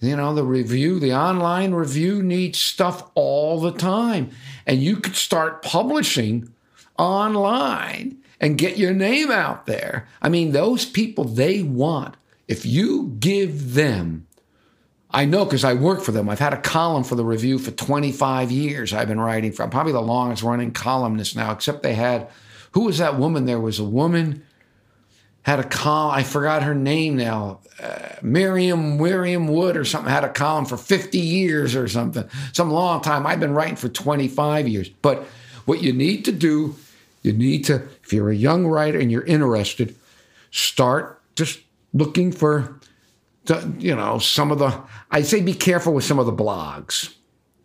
you 0.01 0.17
know, 0.17 0.35
the 0.35 0.45
review, 0.45 1.01
the 1.01 1.15
online 1.15 1.73
review 1.73 2.23
needs 2.23 2.59
stuff 2.59 3.11
all 3.15 3.61
the 3.61 3.73
time. 3.73 4.31
And 4.67 4.83
you 4.83 4.97
could 4.97 5.17
start 5.17 5.63
publishing 5.63 6.53
online 7.01 8.19
and 8.41 8.59
get 8.59 8.77
your 8.79 8.93
name 8.93 9.31
out 9.31 9.67
there. 9.67 10.07
I 10.23 10.29
mean, 10.29 10.53
those 10.53 10.85
people 10.85 11.25
they 11.25 11.63
want, 11.63 12.17
if 12.47 12.65
you 12.65 13.17
give 13.19 13.75
them 13.75 14.27
I 15.13 15.25
know 15.25 15.45
because 15.45 15.65
I 15.65 15.75
work 15.75 16.03
for 16.03 16.13
them. 16.13 16.29
I've 16.29 16.39
had 16.39 16.53
a 16.53 16.61
column 16.61 17.03
for 17.03 17.17
the 17.17 17.25
review 17.25 17.59
for 17.59 17.73
25 17.73 18.53
years. 18.53 18.93
I've 18.93 19.09
been 19.09 19.21
writing 19.21 19.51
for. 19.51 19.65
I'm 19.65 19.71
probably 19.71 19.93
the 19.93 20.01
longest 20.01 20.43
running 20.43 20.71
columnist 20.71 21.35
now, 21.35 21.51
except 21.51 21.83
they 21.83 21.95
had 21.95 22.29
who 22.73 22.83
was 22.83 22.99
that 22.99 23.19
woman? 23.19 23.45
There 23.45 23.59
was 23.59 23.81
a 23.81 23.85
woman 23.85 24.45
had 25.43 25.59
a 25.59 25.65
column. 25.65 26.15
I 26.15 26.23
forgot 26.23 26.63
her 26.63 26.75
name 26.75 27.17
now. 27.17 27.61
Uh, 27.83 28.17
Miriam 28.23 28.99
Miriam 28.99 29.49
Wood 29.49 29.77
or 29.77 29.85
something 29.85 30.13
had 30.13 30.23
a 30.23 30.29
column 30.29 30.67
for 30.67 30.77
50 30.77 31.19
years 31.19 31.75
or 31.75 31.89
something. 31.89 32.29
Some 32.53 32.71
long 32.71 33.01
time. 33.01 33.27
I've 33.27 33.41
been 33.41 33.55
writing 33.55 33.77
for 33.77 33.89
25 33.89 34.69
years. 34.69 34.89
But 34.89 35.27
what 35.65 35.83
you 35.83 35.93
need 35.93 36.25
to 36.27 36.33
do, 36.33 36.77
you 37.23 37.33
need 37.33 37.65
to, 37.67 37.77
if 38.03 38.13
you're 38.13 38.31
a 38.31 38.35
young 38.35 38.67
writer 38.67 38.99
and 38.99 39.11
you're 39.11 39.25
interested, 39.25 39.95
start 40.51 41.21
just 41.37 41.61
looking 41.93 42.33
for, 42.33 42.81
you 43.79 43.95
know, 43.95 44.19
some 44.19 44.51
of 44.51 44.59
the. 44.59 44.83
I 45.11 45.23
say 45.23 45.41
be 45.41 45.55
careful 45.55 45.93
with 45.93 46.05
some 46.05 46.19
of 46.19 46.27
the 46.27 46.33
blogs. 46.33 47.15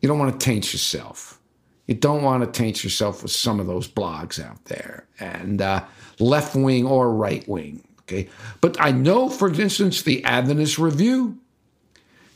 You 0.01 0.09
don't 0.09 0.19
want 0.19 0.39
to 0.39 0.43
taint 0.43 0.73
yourself 0.73 1.39
you 1.87 1.95
don't 1.95 2.23
want 2.23 2.43
to 2.43 2.59
taint 2.59 2.83
yourself 2.83 3.21
with 3.21 3.31
some 3.31 3.59
of 3.59 3.67
those 3.67 3.87
blogs 3.87 4.43
out 4.43 4.65
there, 4.65 5.05
and 5.19 5.61
uh, 5.61 5.83
left 6.19 6.55
wing 6.55 6.85
or 6.85 7.13
right 7.13 7.47
wing. 7.47 7.87
Okay, 8.01 8.29
but 8.61 8.79
I 8.79 8.91
know, 8.91 9.29
for 9.29 9.49
instance, 9.49 10.01
the 10.01 10.23
Adventist 10.23 10.77
Review. 10.77 11.39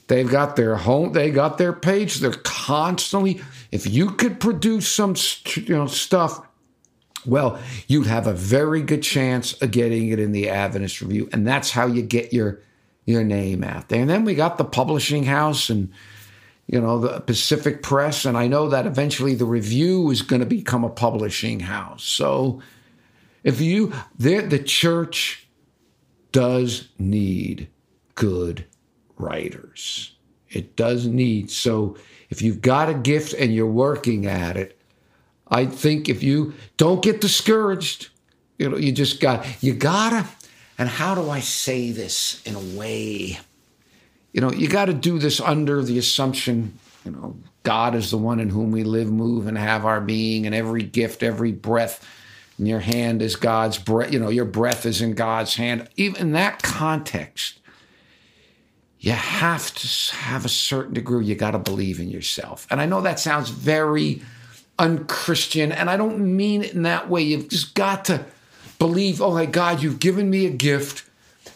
They've 0.08 0.30
got 0.30 0.56
their 0.56 0.76
home. 0.76 1.14
They 1.14 1.30
got 1.30 1.60
their 1.60 1.74
page. 1.74 2.16
They're 2.16 2.32
constantly. 2.32 3.42
If 3.72 3.86
you 3.86 4.10
could 4.12 4.40
produce 4.40 4.88
some, 4.88 5.16
you 5.56 5.76
know, 5.76 5.86
stuff, 5.86 6.42
well, 7.26 7.60
you'd 7.88 8.08
have 8.08 8.28
a 8.28 8.34
very 8.34 8.82
good 8.82 9.04
chance 9.04 9.54
of 9.62 9.72
getting 9.72 10.10
it 10.10 10.20
in 10.20 10.32
the 10.32 10.50
Adventist 10.50 11.02
Review, 11.02 11.30
and 11.32 11.48
that's 11.48 11.72
how 11.72 11.88
you 11.88 12.02
get 12.02 12.34
your 12.34 12.62
your 13.06 13.24
name 13.24 13.64
out 13.64 13.90
there. 13.90 14.02
And 14.02 14.10
then 14.10 14.24
we 14.24 14.36
got 14.36 14.58
the 14.58 14.66
publishing 14.66 15.24
house 15.24 15.70
and 15.70 15.92
you 16.68 16.80
know, 16.80 17.00
the 17.00 17.20
Pacific 17.22 17.82
Press, 17.82 18.26
and 18.26 18.38
I 18.38 18.46
know 18.46 18.70
that 18.70 18.86
eventually 18.86 19.34
the 19.34 19.46
Review 19.46 20.12
is 20.12 20.22
going 20.22 20.42
to 20.42 20.46
become 20.46 20.84
a 20.84 20.90
publishing 20.90 21.62
house. 21.62 22.04
So, 22.04 22.62
if 23.44 23.60
you, 23.60 23.92
the 24.20 24.62
church 24.64 25.48
does 26.32 26.90
need 27.00 27.70
good 28.16 28.66
writers. 29.18 30.16
It 30.50 30.76
does 30.76 31.06
need. 31.06 31.52
So 31.52 31.98
if 32.30 32.42
you've 32.42 32.62
got 32.62 32.90
a 32.90 32.94
gift 32.94 33.34
and 33.34 33.54
you're 33.54 33.68
working 33.68 34.26
at 34.26 34.58
it, 34.58 34.79
I 35.52 35.66
think 35.66 36.10
if 36.10 36.22
you 36.24 36.54
don't 36.78 37.02
get 37.02 37.22
discouraged, 37.22 38.10
you 38.58 38.70
know, 38.70 38.78
you 38.78 38.92
just 38.92 39.20
got, 39.20 39.46
you 39.64 39.74
gotta, 39.74 40.28
and 40.78 40.88
how 40.88 41.16
do 41.16 41.30
I 41.30 41.40
say 41.40 41.92
this 41.92 42.42
in 42.46 42.56
a 42.56 42.78
way? 42.78 43.40
You 44.32 44.42
know, 44.42 44.52
you 44.52 44.68
got 44.68 44.86
to 44.86 44.94
do 44.94 45.18
this 45.18 45.40
under 45.42 45.82
the 45.82 45.98
assumption, 45.98 46.78
you 47.04 47.12
know, 47.12 47.36
God 47.64 47.96
is 47.96 48.12
the 48.12 48.18
one 48.18 48.40
in 48.40 48.50
whom 48.50 48.72
we 48.72 48.84
live, 48.84 49.12
move, 49.12 49.48
and 49.48 49.58
have 49.58 49.86
our 49.86 50.00
being, 50.00 50.46
and 50.46 50.56
every 50.56 50.84
gift, 50.84 51.24
every 51.24 51.52
breath 51.52 52.08
in 52.58 52.66
your 52.66 52.80
hand 52.80 53.22
is 53.22 53.36
God's 53.36 53.78
breath. 53.78 54.14
You 54.14 54.20
know, 54.20 54.30
your 54.30 54.46
breath 54.46 54.86
is 54.86 55.02
in 55.02 55.14
God's 55.14 55.56
hand. 55.56 55.90
Even 55.96 56.22
in 56.22 56.32
that 56.34 56.62
context, 56.62 57.60
you 59.00 59.12
have 59.12 59.74
to 59.76 60.16
have 60.16 60.46
a 60.46 60.50
certain 60.50 60.94
degree. 60.94 61.26
You 61.26 61.36
got 61.36 61.52
to 61.52 61.60
believe 61.60 62.00
in 62.00 62.10
yourself. 62.10 62.68
And 62.70 62.82
I 62.82 62.86
know 62.86 63.02
that 63.02 63.20
sounds 63.20 63.50
very 63.50 64.22
unchristian, 64.80 65.72
and 65.72 65.90
I 65.90 65.98
don't 65.98 66.36
mean 66.36 66.64
it 66.64 66.74
in 66.74 66.84
that 66.84 67.10
way. 67.10 67.22
You've 67.22 67.50
just 67.50 67.76
got 67.76 68.06
to 68.06 68.26
believe, 68.80 69.22
oh 69.22 69.34
my 69.34 69.46
God, 69.46 69.84
you've 69.84 70.00
given 70.00 70.30
me 70.30 70.46
a 70.46 70.50
gift 70.50 71.04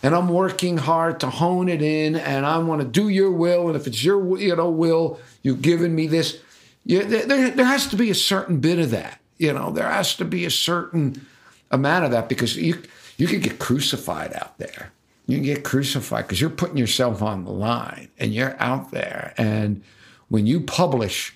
and 0.04 0.14
I'm 0.14 0.28
working 0.28 0.78
hard 0.78 1.22
to 1.22 1.30
hone 1.30 1.70
it 1.70 1.82
in 1.82 2.18
and 2.18 2.46
I 2.46 2.58
want 2.58 2.82
to 2.82 2.88
do 2.88 3.08
your 3.08 3.32
will. 3.32 3.68
And 3.68 3.78
if 3.78 3.88
it's 3.88 4.04
your 4.04 4.38
you 4.38 4.56
know 4.56 4.70
will, 4.70 5.20
you've 5.42 5.62
given 5.62 5.96
me 5.96 6.08
this. 6.08 6.40
There, 6.86 7.06
there 7.06 7.66
has 7.66 7.88
to 7.88 7.96
be 7.96 8.12
a 8.12 8.16
certain 8.16 8.60
bit 8.60 8.78
of 8.78 8.92
that. 8.92 9.22
You 9.38 9.54
know, 9.54 9.72
there 9.72 9.90
has 9.90 10.16
to 10.18 10.26
be 10.26 10.46
a 10.46 10.52
certain 10.52 11.26
amount 11.72 12.06
of 12.06 12.12
that 12.12 12.28
because 12.28 12.58
you 12.58 12.84
you 13.18 13.28
could 13.28 13.42
get 13.42 13.60
crucified 13.60 14.34
out 14.34 14.58
there. 14.58 14.92
You 15.26 15.38
can 15.38 15.46
get 15.46 15.64
crucified 15.64 16.26
because 16.26 16.42
you're 16.42 16.50
putting 16.50 16.78
yourself 16.78 17.22
on 17.22 17.46
the 17.46 17.52
line 17.52 18.10
and 18.20 18.34
you're 18.34 18.62
out 18.62 18.92
there. 18.92 19.34
And 19.38 19.82
when 20.28 20.46
you 20.46 20.60
publish, 20.60 21.34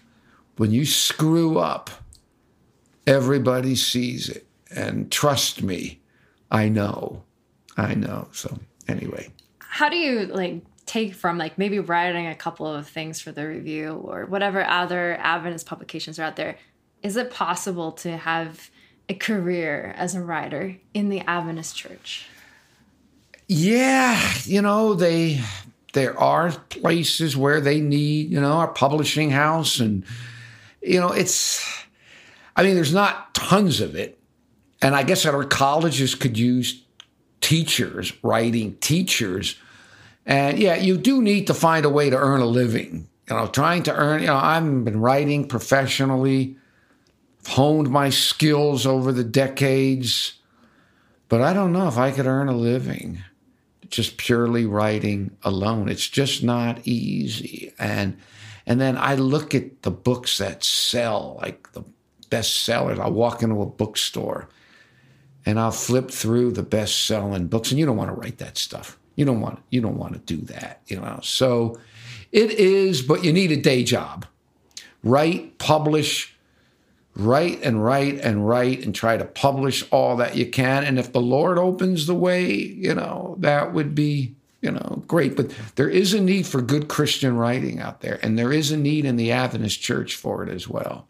when 0.58 0.72
you 0.72 0.86
screw 0.86 1.60
up, 1.60 1.90
everybody 3.06 3.76
sees 3.76 4.30
it. 4.30 4.48
And 4.76 5.12
trust 5.12 5.64
me, 5.64 6.02
I 6.52 6.68
know. 6.70 7.24
I 7.78 7.94
know. 7.94 8.28
So 8.32 8.60
anyway. 8.88 9.30
How 9.60 9.90
do 9.90 9.96
you 9.96 10.26
like 10.26 10.64
take 10.86 11.14
from 11.14 11.38
like 11.38 11.58
maybe 11.58 11.80
writing 11.80 12.28
a 12.28 12.36
couple 12.36 12.68
of 12.68 12.88
things 12.88 13.22
for 13.22 13.32
the 13.32 13.48
review 13.48 13.94
or 13.94 14.26
whatever 14.26 14.64
other 14.64 15.18
Adventist 15.22 15.66
publications 15.66 16.20
are 16.20 16.24
out 16.24 16.36
there? 16.36 16.58
Is 17.04 17.16
it 17.16 17.32
possible 17.32 17.92
to 17.94 18.18
have 18.18 18.70
a 19.08 19.14
career 19.14 19.94
as 19.96 20.16
a 20.16 20.22
writer 20.22 20.78
in 20.94 21.10
the 21.10 21.22
Adventist 21.22 21.76
church? 21.76 22.28
Yeah, 23.48 24.34
you 24.44 24.62
know, 24.62 24.94
they 24.94 25.42
there 25.94 26.20
are 26.20 26.52
places 26.52 27.38
where 27.38 27.62
they 27.62 27.80
need, 27.80 28.30
you 28.32 28.42
know, 28.42 28.62
a 28.62 28.68
publishing 28.68 29.30
house 29.30 29.80
and 29.80 30.04
you 30.82 31.00
know, 31.00 31.12
it's 31.12 31.66
I 32.56 32.64
mean, 32.64 32.76
there's 32.76 32.94
not 32.94 33.34
tons 33.36 33.82
of 33.82 33.96
it. 33.96 34.20
And 34.82 34.96
I 34.96 35.04
guess 35.04 35.26
our 35.26 35.44
colleges 35.44 36.16
could 36.16 36.38
use 36.38 36.84
teachers, 37.42 38.12
writing 38.24 38.76
teachers. 38.78 39.60
And 40.26 40.60
yeah, 40.60 40.76
you 40.76 40.98
do 40.98 41.22
need 41.22 41.48
to 41.48 41.54
find 41.54 41.86
a 41.86 41.90
way 41.90 42.10
to 42.10 42.18
earn 42.18 42.42
a 42.42 42.46
living. 42.46 43.08
You 43.30 43.36
know, 43.36 43.48
trying 43.48 43.84
to 43.84 43.94
earn, 43.94 44.22
you 44.22 44.28
know, 44.28 44.36
I've 44.36 44.86
been 44.86 45.00
writing 45.00 45.48
professionally, 45.48 46.58
honed 47.46 47.90
my 47.90 48.10
skills 48.10 48.86
over 48.86 49.12
the 49.12 49.24
decades, 49.24 50.34
but 51.30 51.42
I 51.42 51.54
don't 51.54 51.74
know 51.74 51.88
if 51.88 51.98
I 51.98 52.12
could 52.12 52.26
earn 52.26 52.48
a 52.48 52.56
living 52.56 53.24
just 53.90 54.18
purely 54.18 54.66
writing 54.66 55.32
alone. 55.44 55.90
It's 55.90 56.08
just 56.08 56.44
not 56.44 56.86
easy. 56.86 57.74
And 57.80 58.18
and 58.68 58.80
then 58.82 58.98
I 58.98 59.16
look 59.16 59.56
at 59.56 59.82
the 59.82 59.92
books 59.92 60.38
that 60.38 60.64
sell, 60.64 61.40
like 61.42 61.72
the 61.72 61.84
best 62.30 62.66
sellers. 62.66 63.00
I 63.00 63.08
walk 63.08 63.42
into 63.42 63.62
a 63.62 63.66
bookstore 63.66 64.50
and 65.46 65.58
I'll 65.58 65.72
flip 65.72 66.12
through 66.12 66.52
the 66.52 66.64
best 66.64 67.06
selling 67.06 67.48
books. 67.48 67.72
And 67.72 67.80
you 67.80 67.86
don't 67.86 67.96
want 67.96 68.10
to 68.10 68.16
write 68.16 68.40
that 68.40 68.58
stuff. 68.58 69.00
You 69.16 69.24
don't 69.24 69.40
want 69.40 69.64
you 69.72 69.82
don't 69.82 69.98
want 69.98 70.14
to 70.14 70.20
do 70.20 70.42
that, 70.48 70.82
you 70.86 71.00
know. 71.00 71.20
So 71.24 71.80
it 72.34 72.52
is, 72.52 73.02
but 73.02 73.24
you 73.24 73.32
need 73.32 73.54
a 73.54 73.58
day 73.58 73.84
job. 73.84 74.26
Write, 75.02 75.58
publish, 75.60 76.36
write 77.16 77.62
and 77.64 77.84
write 77.84 78.20
and 78.20 78.48
write 78.48 78.84
and 78.84 78.94
try 78.94 79.16
to 79.16 79.24
publish 79.26 79.86
all 79.92 80.18
that 80.18 80.36
you 80.36 80.46
can. 80.46 80.84
And 80.84 81.00
if 81.00 81.14
the 81.14 81.22
Lord 81.22 81.58
opens 81.58 82.06
the 82.06 82.16
way, 82.16 82.52
you 82.52 82.94
know, 82.94 83.36
that 83.40 83.74
would 83.74 83.96
be, 83.96 84.36
you 84.62 84.72
know, 84.72 85.04
great. 85.08 85.36
But 85.36 85.52
there 85.76 85.90
is 85.90 86.14
a 86.14 86.22
need 86.22 86.46
for 86.46 86.62
good 86.62 86.88
Christian 86.88 87.38
writing 87.38 87.80
out 87.80 88.02
there, 88.02 88.20
and 88.24 88.38
there 88.38 88.52
is 88.52 88.72
a 88.72 88.78
need 88.78 89.06
in 89.06 89.16
the 89.16 89.32
Adventist 89.32 89.82
church 89.82 90.16
for 90.16 90.44
it 90.44 90.50
as 90.50 90.68
well. 90.68 91.08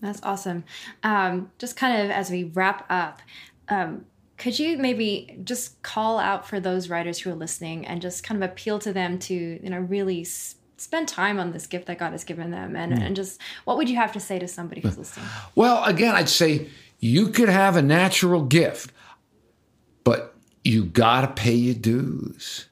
That's 0.00 0.20
awesome. 0.22 0.64
Um, 1.02 1.50
just 1.58 1.76
kind 1.76 2.02
of 2.02 2.10
as 2.10 2.30
we 2.30 2.44
wrap 2.44 2.84
up, 2.90 3.22
um, 3.68 4.04
could 4.36 4.58
you 4.58 4.76
maybe 4.76 5.38
just 5.44 5.80
call 5.82 6.18
out 6.18 6.46
for 6.46 6.60
those 6.60 6.88
writers 6.88 7.20
who 7.20 7.30
are 7.30 7.34
listening 7.34 7.86
and 7.86 8.02
just 8.02 8.24
kind 8.24 8.42
of 8.42 8.50
appeal 8.50 8.78
to 8.80 8.92
them 8.92 9.18
to, 9.20 9.34
you 9.34 9.70
know, 9.70 9.78
really 9.78 10.22
s- 10.22 10.56
spend 10.76 11.08
time 11.08 11.38
on 11.38 11.52
this 11.52 11.66
gift 11.66 11.86
that 11.86 11.98
God 11.98 12.12
has 12.12 12.24
given 12.24 12.50
them? 12.50 12.76
And, 12.76 12.92
mm. 12.92 13.00
and 13.00 13.16
just 13.16 13.40
what 13.64 13.76
would 13.78 13.88
you 13.88 13.96
have 13.96 14.12
to 14.12 14.20
say 14.20 14.38
to 14.38 14.48
somebody 14.48 14.80
who's 14.80 14.98
listening? 14.98 15.26
Well, 15.54 15.82
again, 15.84 16.14
I'd 16.14 16.28
say 16.28 16.68
you 16.98 17.28
could 17.28 17.48
have 17.48 17.76
a 17.76 17.82
natural 17.82 18.42
gift, 18.42 18.92
but 20.02 20.33
you 20.64 20.84
got 20.84 21.20
to 21.20 21.42
pay 21.42 21.54
your 21.54 21.74
dues. 21.74 22.66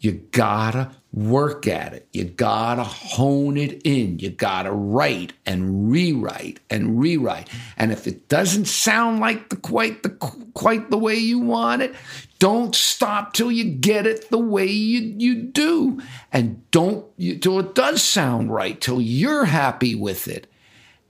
You 0.00 0.12
gotta 0.32 0.92
work 1.12 1.66
at 1.66 1.92
it. 1.92 2.08
You 2.14 2.24
gotta 2.24 2.84
hone 2.84 3.58
it 3.58 3.82
in. 3.84 4.18
You 4.18 4.30
gotta 4.30 4.72
write 4.72 5.34
and 5.44 5.92
rewrite 5.92 6.58
and 6.70 6.98
rewrite. 6.98 7.50
And 7.76 7.92
if 7.92 8.06
it 8.06 8.26
doesn't 8.28 8.64
sound 8.64 9.20
like 9.20 9.50
the 9.50 9.56
quite 9.56 10.02
the 10.02 10.08
quite 10.08 10.88
the 10.88 10.96
way 10.96 11.16
you 11.16 11.38
want 11.38 11.82
it, 11.82 11.94
don't 12.38 12.74
stop 12.74 13.34
till 13.34 13.52
you 13.52 13.64
get 13.64 14.06
it 14.06 14.30
the 14.30 14.38
way 14.38 14.66
you, 14.66 15.14
you 15.18 15.42
do. 15.42 16.00
And 16.32 16.68
don't 16.70 17.04
you, 17.18 17.36
till 17.36 17.60
it 17.60 17.74
does 17.74 18.02
sound 18.02 18.50
right, 18.50 18.80
till 18.80 19.02
you're 19.02 19.44
happy 19.44 19.94
with 19.94 20.26
it. 20.26 20.49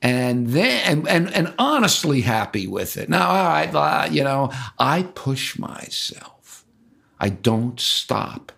And 0.02 0.48
then 0.48 0.82
and, 0.86 1.08
and, 1.08 1.34
and 1.34 1.54
honestly 1.58 2.22
happy 2.22 2.66
with 2.66 2.96
it. 2.96 3.08
Now, 3.08 3.30
I, 3.30 4.06
you 4.06 4.24
know, 4.24 4.50
I 4.78 5.02
push 5.02 5.58
myself. 5.58 6.64
I 7.18 7.28
don't 7.28 7.78
stop 7.78 8.52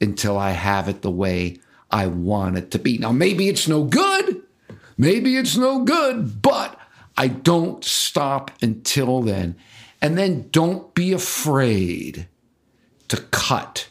until 0.00 0.36
I 0.36 0.50
have 0.50 0.88
it 0.88 1.02
the 1.02 1.10
way 1.10 1.58
I 1.90 2.06
want 2.06 2.58
it 2.58 2.70
to 2.72 2.78
be. 2.78 2.98
Now, 2.98 3.12
maybe 3.12 3.48
it's 3.48 3.68
no 3.68 3.84
good. 3.84 4.42
Maybe 4.96 5.36
it's 5.36 5.56
no 5.56 5.84
good, 5.84 6.42
but 6.42 6.78
I 7.16 7.28
don't 7.28 7.84
stop 7.84 8.50
until 8.62 9.22
then. 9.22 9.56
And 10.00 10.18
then 10.18 10.48
don't 10.50 10.94
be 10.94 11.12
afraid 11.12 12.26
to 13.08 13.16
cut, 13.16 13.88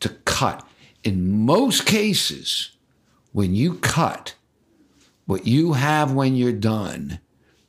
to 0.00 0.08
cut. 0.08 0.66
In 1.04 1.44
most 1.44 1.86
cases, 1.86 2.70
when 3.32 3.54
you 3.54 3.74
cut, 3.74 4.34
what 5.26 5.46
you 5.46 5.74
have 5.74 6.12
when 6.12 6.34
you're 6.34 6.52
done 6.52 7.20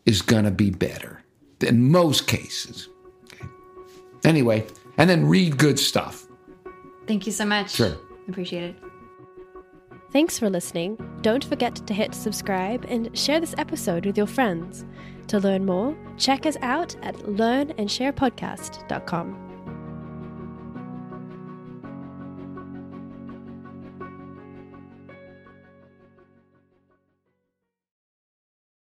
is 0.06 0.22
going 0.22 0.46
to 0.46 0.52
be 0.52 0.70
better. 0.70 1.24
In 1.62 1.92
most 1.92 2.28
cases. 2.28 2.88
Okay. 3.26 3.46
Anyway, 4.24 4.66
and 4.98 5.10
then 5.10 5.26
read 5.26 5.58
good 5.58 5.80
stuff. 5.80 6.28
Thank 7.08 7.26
you 7.26 7.32
so 7.32 7.46
much. 7.46 7.72
Sure. 7.72 7.98
Appreciate 8.28 8.64
it. 8.64 8.76
Thanks 10.12 10.38
for 10.40 10.50
listening. 10.50 10.98
Don't 11.22 11.44
forget 11.44 11.76
to 11.76 11.94
hit 11.94 12.16
subscribe 12.16 12.86
and 12.88 13.18
share 13.18 13.40
this 13.40 13.56
episode 13.58 14.06
with 14.06 14.18
your 14.18 14.28
friends. 14.28 14.86
To 15.28 15.40
learn 15.40 15.66
more, 15.66 15.96
check 16.18 16.46
us 16.46 16.58
out 16.62 16.96
at 17.02 17.16
learnandsharepodcast.com. 17.16 19.47